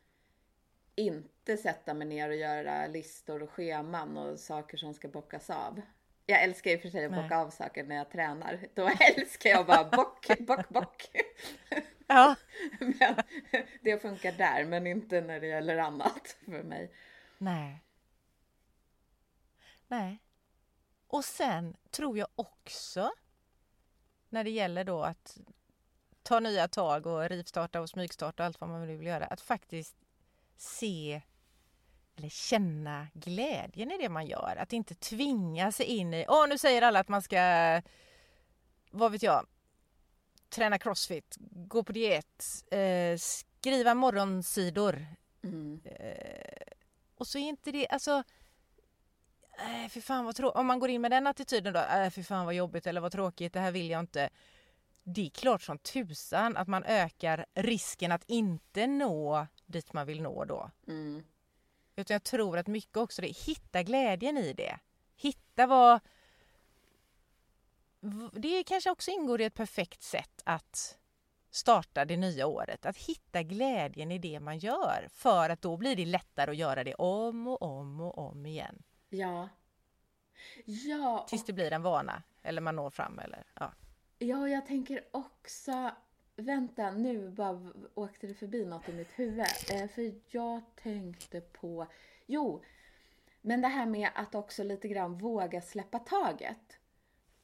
inte 0.94 1.56
sätta 1.56 1.94
mig 1.94 2.06
ner 2.06 2.28
och 2.28 2.36
göra 2.36 2.86
listor 2.86 3.42
och 3.42 3.50
scheman 3.50 4.16
och 4.16 4.38
saker 4.38 4.76
som 4.76 4.94
ska 4.94 5.08
bockas 5.08 5.50
av. 5.50 5.80
Jag 6.26 6.42
älskar 6.42 6.76
och 6.76 6.82
för 6.82 6.88
sig 6.88 7.04
att 7.04 7.12
Nej. 7.12 7.22
bocka 7.22 7.38
av 7.38 7.50
saker 7.50 7.84
när 7.84 7.96
jag 7.96 8.10
tränar. 8.10 8.68
Då 8.74 8.88
älskar 9.16 9.50
jag 9.50 9.66
bara 9.66 9.84
bock, 9.84 10.38
bock, 10.38 10.68
bock. 10.68 11.10
Ja. 12.10 12.34
Men 12.80 13.16
det 13.82 14.02
funkar 14.02 14.32
där, 14.32 14.64
men 14.64 14.86
inte 14.86 15.20
när 15.20 15.40
det 15.40 15.46
gäller 15.46 15.78
annat 15.78 16.36
för 16.44 16.62
mig. 16.62 16.92
Nej. 17.38 17.84
Nej. 19.88 20.18
Och 21.06 21.24
sen 21.24 21.76
tror 21.90 22.18
jag 22.18 22.28
också 22.34 23.12
när 24.28 24.44
det 24.44 24.50
gäller 24.50 24.84
då 24.84 25.02
att 25.02 25.38
ta 26.22 26.40
nya 26.40 26.68
tag 26.68 27.06
och 27.06 27.28
rivstarta 27.28 27.80
och 27.80 27.90
smygstarta 27.90 28.42
och 28.42 28.46
allt 28.46 28.60
vad 28.60 28.70
man 28.70 28.86
vill 28.86 29.06
göra. 29.06 29.24
Att 29.24 29.40
faktiskt 29.40 29.96
se 30.56 31.22
eller 32.16 32.28
känna 32.28 33.06
glädjen 33.14 33.90
i 33.90 33.98
det 33.98 34.08
man 34.08 34.26
gör. 34.26 34.56
Att 34.58 34.72
inte 34.72 34.94
tvinga 34.94 35.72
sig 35.72 35.86
in 35.86 36.14
i, 36.14 36.26
åh 36.28 36.48
nu 36.48 36.58
säger 36.58 36.82
alla 36.82 37.00
att 37.00 37.08
man 37.08 37.22
ska, 37.22 37.82
vad 38.90 39.12
vet 39.12 39.22
jag, 39.22 39.46
träna 40.50 40.78
crossfit, 40.78 41.36
gå 41.50 41.82
på 41.82 41.92
diet, 41.92 42.64
eh, 42.70 43.18
skriva 43.18 43.94
morgonsidor. 43.94 45.06
Mm. 45.42 45.80
Eh, 45.84 46.72
och 47.16 47.26
så 47.26 47.38
är 47.38 47.42
inte 47.42 47.72
det, 47.72 47.88
alltså 47.88 48.22
äh, 49.58 49.88
för 49.88 50.00
fan 50.00 50.24
vad 50.24 50.36
tråkigt. 50.36 50.58
Om 50.58 50.66
man 50.66 50.78
går 50.78 50.90
in 50.90 51.00
med 51.00 51.10
den 51.10 51.26
attityden 51.26 51.72
då, 51.72 51.80
äh, 51.80 52.10
för 52.10 52.22
fan 52.22 52.44
vad 52.44 52.54
jobbigt 52.54 52.86
eller 52.86 53.00
vad 53.00 53.12
tråkigt, 53.12 53.52
det 53.52 53.60
här 53.60 53.72
vill 53.72 53.90
jag 53.90 54.00
inte. 54.00 54.30
Det 55.02 55.26
är 55.26 55.30
klart 55.30 55.62
som 55.62 55.78
tusan 55.78 56.56
att 56.56 56.68
man 56.68 56.84
ökar 56.84 57.46
risken 57.54 58.12
att 58.12 58.24
inte 58.26 58.86
nå 58.86 59.46
dit 59.66 59.92
man 59.92 60.06
vill 60.06 60.22
nå 60.22 60.44
då. 60.44 60.70
Mm. 60.86 61.22
Utan 61.96 62.14
jag 62.14 62.22
tror 62.22 62.58
att 62.58 62.66
mycket 62.66 62.96
också 62.96 63.22
det 63.22 63.28
är 63.28 63.46
hitta 63.46 63.82
glädjen 63.82 64.38
i 64.38 64.52
det. 64.52 64.78
Hitta 65.16 65.66
vad... 65.66 66.00
Det 68.32 68.64
kanske 68.64 68.90
också 68.90 69.10
ingår 69.10 69.40
i 69.40 69.44
ett 69.44 69.54
perfekt 69.54 70.02
sätt 70.02 70.42
att 70.44 70.98
starta 71.50 72.04
det 72.04 72.16
nya 72.16 72.46
året. 72.46 72.86
Att 72.86 72.96
hitta 72.96 73.42
glädjen 73.42 74.12
i 74.12 74.18
det 74.18 74.40
man 74.40 74.58
gör. 74.58 75.08
För 75.10 75.50
att 75.50 75.62
då 75.62 75.76
blir 75.76 75.96
det 75.96 76.06
lättare 76.06 76.50
att 76.50 76.56
göra 76.56 76.84
det 76.84 76.94
om 76.94 77.46
och 77.46 77.62
om 77.62 78.00
och 78.00 78.18
om 78.18 78.46
igen. 78.46 78.82
Ja. 79.08 79.48
Ja, 80.64 81.26
Tills 81.28 81.44
det 81.44 81.52
blir 81.52 81.72
en 81.72 81.82
vana. 81.82 82.22
Eller 82.42 82.60
man 82.60 82.76
når 82.76 82.90
fram 82.90 83.18
eller 83.18 83.44
ja. 83.54 83.72
Ja, 84.18 84.48
jag 84.48 84.66
tänker 84.66 85.04
också... 85.10 85.90
Vänta, 86.36 86.90
nu 86.90 87.30
bara 87.30 87.72
åkte 87.94 88.26
det 88.26 88.34
förbi 88.34 88.66
något 88.66 88.88
i 88.88 88.92
mitt 88.92 89.18
huvud. 89.18 89.46
Eh, 89.72 89.88
för 89.88 90.14
jag 90.28 90.62
tänkte 90.82 91.40
på... 91.40 91.86
Jo, 92.26 92.62
men 93.40 93.60
det 93.60 93.68
här 93.68 93.86
med 93.86 94.10
att 94.14 94.34
också 94.34 94.64
lite 94.64 94.88
grann 94.88 95.18
våga 95.18 95.60
släppa 95.60 95.98
taget. 95.98 96.79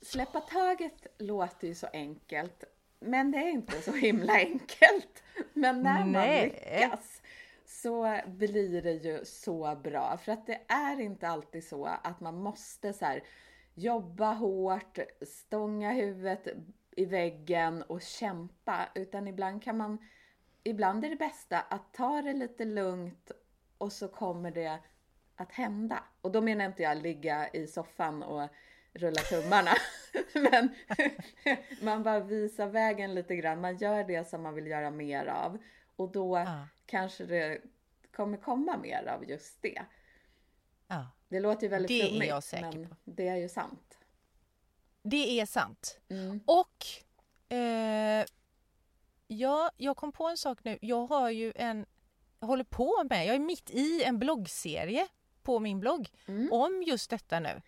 Släppa 0.07 0.41
taget 0.41 1.07
låter 1.19 1.69
ju 1.69 1.75
så 1.75 1.87
enkelt, 1.93 2.65
men 3.01 3.31
det 3.31 3.39
är 3.39 3.49
inte 3.49 3.83
så 3.83 3.93
himla 3.93 4.33
enkelt. 4.37 5.23
Men 5.53 5.83
när 5.83 5.99
man 5.99 6.13
Nej. 6.13 6.45
lyckas 6.45 7.23
så 7.65 8.21
blir 8.27 8.83
det 8.83 8.93
ju 8.93 9.25
så 9.25 9.77
bra. 9.85 10.17
För 10.17 10.33
att 10.33 10.47
det 10.47 10.61
är 10.69 11.01
inte 11.01 11.29
alltid 11.29 11.65
så 11.65 11.85
att 11.85 12.21
man 12.21 12.35
måste 12.35 12.93
så 12.93 13.05
här 13.05 13.23
jobba 13.75 14.33
hårt, 14.33 14.99
stånga 15.27 15.93
huvudet 15.93 16.49
i 16.91 17.05
väggen 17.05 17.83
och 17.83 18.03
kämpa. 18.03 18.89
Utan 18.95 19.29
ibland 19.29 19.63
kan 19.63 19.77
man, 19.77 19.99
ibland 20.65 21.05
är 21.05 21.11
det 21.11 21.17
bästa 21.17 21.61
att 21.61 21.93
ta 21.93 22.23
det 22.23 22.33
lite 22.33 22.65
lugnt 22.65 23.31
och 23.79 23.93
så 23.93 24.09
kommer 24.09 24.51
det 24.51 24.79
att 25.37 25.53
hända. 25.53 26.05
Och 26.21 26.33
då 26.33 26.41
menar 26.41 26.65
inte 26.65 26.83
jag 26.83 26.97
ligga 26.97 27.49
i 27.49 27.67
soffan 27.67 28.23
och 28.23 28.49
rulla 28.97 29.21
tummarna. 29.23 29.71
Men 30.35 30.75
man 31.83 32.03
bara 32.03 32.21
visar 32.21 32.67
vägen 32.67 33.15
lite 33.15 33.37
grann. 33.37 33.61
Man 33.61 33.77
gör 33.77 34.05
det 34.05 34.29
som 34.29 34.43
man 34.43 34.55
vill 34.55 34.67
göra 34.67 34.91
mer 34.91 35.27
av. 35.27 35.59
Och 35.97 36.13
då 36.13 36.37
Ja. 36.37 36.69
kanske 36.87 37.25
det 37.25 37.61
kommer 38.17 38.37
komma 38.39 38.77
mer 38.77 39.07
av 39.07 39.25
just 39.31 39.63
det. 39.63 39.83
ja. 40.87 41.07
Det 41.29 41.41
låter 41.41 41.63
ju 41.63 41.69
väldigt 41.69 41.89
Det 41.89 42.03
är 42.03 42.07
flummigt, 42.09 42.29
jag 42.29 42.43
säker 42.45 42.65
men 42.79 42.89
på. 42.89 42.97
det 43.05 43.29
är 43.29 43.37
ju 43.37 43.49
sant. 43.49 43.99
Det 45.03 45.41
är 45.41 45.47
sant. 45.47 46.01
Mm. 46.09 46.41
Och 46.47 46.87
eh, 47.57 48.25
ja, 49.27 49.71
jag 49.77 49.97
kom 49.97 50.13
på 50.13 50.27
en 50.29 50.37
sak 50.37 50.59
nu. 50.65 50.79
Jag 50.81 51.07
har 51.07 51.31
ju 51.31 51.53
en, 51.57 51.87
jag 52.41 52.47
håller 52.47 52.65
på 52.65 53.05
med, 53.11 53.27
jag 53.27 53.35
är 53.35 53.39
mitt 53.41 53.71
i 53.71 54.03
en 54.05 54.19
bloggserie 54.19 55.07
på 55.43 55.59
min 55.59 55.81
blogg 55.81 56.09
Mm. 56.27 56.53
om 56.53 56.83
just 56.87 57.11
detta 57.11 57.41
nu. 57.41 57.63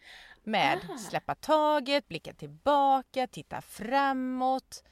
Med 0.48 0.80
Ah. 0.90 0.96
släppa 0.98 1.34
taget, 1.34 2.08
blicka 2.08 2.32
tillbaka, 2.34 3.26
titta 3.26 3.60
framåt. 3.60 4.84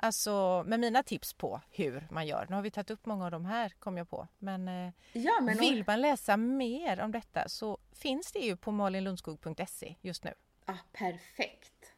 Alltså 0.00 0.64
med 0.66 0.80
mina 0.80 1.02
tips 1.02 1.34
på 1.34 1.60
hur 1.70 2.06
man 2.10 2.26
gör. 2.26 2.46
Nu 2.48 2.54
har 2.54 2.62
vi 2.62 2.70
tagit 2.70 2.90
upp 2.90 3.06
många 3.06 3.24
av 3.24 3.30
de 3.30 3.44
här 3.44 3.68
kom 3.78 3.96
jag 3.96 4.10
på. 4.10 4.28
Men, 4.38 4.68
eh, 4.68 4.92
Ja, 5.12 5.40
men 5.40 5.58
vill 5.58 5.84
man 5.86 6.00
läsa 6.00 6.36
mer 6.36 7.00
om 7.00 7.12
detta 7.12 7.48
så 7.48 7.78
finns 7.92 8.32
det 8.32 8.38
ju 8.38 8.56
på 8.56 8.70
malinlundskog.se 8.72 9.94
just 10.00 10.24
nu. 10.24 10.34
ah, 10.64 10.74
perfekt. 10.92 11.92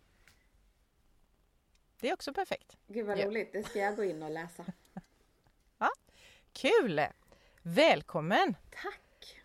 Det 2.00 2.08
är 2.08 2.14
också 2.14 2.34
perfekt. 2.34 2.76
Gud 2.86 3.06
vad 3.06 3.18
Ja. 3.18 3.26
roligt, 3.26 3.52
det 3.52 3.62
ska 3.62 3.78
jag 3.78 3.96
gå 3.96 4.04
in 4.04 4.22
och 4.22 4.30
läsa. 4.30 4.64
Kul! 6.52 7.00
Välkommen! 7.62 8.56
Tack! 8.70 9.40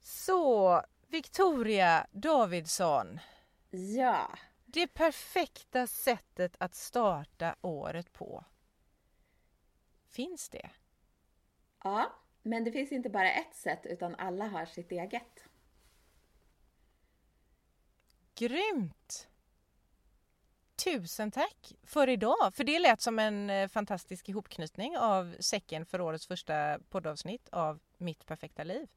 Så, 0.00 0.82
Victoria 1.10 2.06
Davidsson. 2.12 3.20
Ja, 3.70 4.38
Det 4.64 4.86
perfekta 4.86 5.86
sättet 5.86 6.56
att 6.58 6.74
starta 6.74 7.56
året 7.60 8.12
på. 8.12 8.44
Finns 10.08 10.48
det? 10.48 10.70
ja, 11.84 12.12
men 12.42 12.64
det 12.64 12.72
finns 12.72 12.92
inte 12.92 13.10
bara 13.10 13.32
ett 13.32 13.54
sätt 13.56 13.86
utan 13.86 14.14
alla 14.14 14.46
har 14.48 14.66
sitt 14.66 14.92
eget. 14.92 15.44
Grymt! 18.34 19.28
Tusen 20.84 21.30
tack 21.30 21.72
för 21.82 22.08
idag, 22.08 22.54
för 22.54 22.64
det 22.64 22.78
lät 22.78 23.00
som 23.00 23.18
en 23.18 23.50
eh, 23.50 23.68
fantastisk 23.68 24.28
ihopknytning 24.28 24.98
av 24.98 25.36
säcken 25.40 25.86
för 25.86 26.00
årets 26.00 26.26
första 26.26 26.78
poddavsnitt 26.90 27.48
av 27.52 27.80
Mitt 27.98 28.26
perfekta 28.26 28.64
liv. 28.64 28.88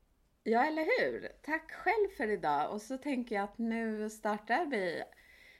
Ja, 0.43 0.65
eller 0.65 0.84
hur? 0.84 1.27
Tack 1.41 1.71
själv 1.71 2.10
för 2.17 2.27
idag 2.27 2.71
och 2.71 2.82
så 2.82 2.97
tänker 2.97 3.36
jag 3.36 3.43
att 3.43 3.58
nu 3.58 4.10
startar 4.10 4.65
vi, 4.65 5.04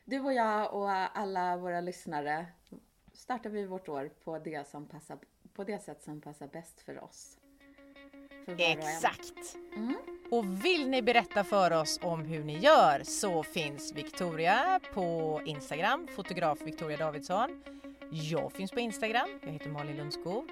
du 0.06 0.20
och 0.20 0.34
jag 0.34 0.74
och 0.74 1.18
alla 1.18 1.58
våra 1.58 1.82
lyssnare, 1.82 2.46
startar 3.14 3.50
vi 3.50 3.66
vårt 3.66 3.90
år 3.90 4.12
på 4.24 4.40
det, 4.40 4.68
som 4.68 4.88
passar, 4.88 5.18
på 5.54 5.64
det 5.64 5.80
sätt 5.84 6.04
som 6.04 6.22
passar 6.22 6.48
bäst 6.48 6.82
för 6.82 7.04
oss. 7.04 7.38
För 8.46 8.52
var 8.52 8.54
och. 8.54 8.62
Exakt! 8.62 9.56
Mm. 9.76 9.96
Och 10.32 10.66
vill 10.66 10.90
ni 10.90 11.02
berätta 11.02 11.44
för 11.44 11.72
oss 11.72 12.00
om 12.02 12.26
hur 12.26 12.44
ni 12.44 12.60
gör 12.60 13.04
så 13.04 13.44
finns 13.44 13.94
Victoria 13.94 14.80
på 14.94 15.40
Instagram, 15.46 16.08
fotograf 16.08 16.62
Victoria 16.62 16.98
Davidsson. 16.98 17.64
Jag 18.12 18.52
finns 18.52 18.72
på 18.72 18.80
Instagram, 18.80 19.30
jag 19.42 19.52
heter 19.52 19.70
Malin 19.70 19.98
Lundskog. 19.98 20.50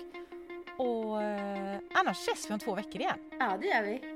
Och 0.77 1.23
eh, 1.23 1.77
annars 1.93 2.17
ses 2.17 2.49
vi 2.49 2.53
om 2.53 2.59
två 2.59 2.75
veckor 2.75 2.95
igen. 2.95 3.31
Ja, 3.39 3.57
det 3.61 3.67
gör 3.67 3.83
vi. 3.83 4.08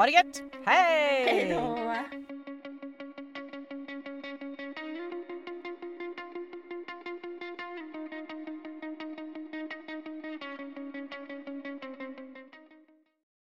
Ha 0.00 0.06
det 0.06 0.12
gött! 0.12 0.42
Hej! 0.64 1.24
Hej 1.24 1.54
då! 1.54 2.29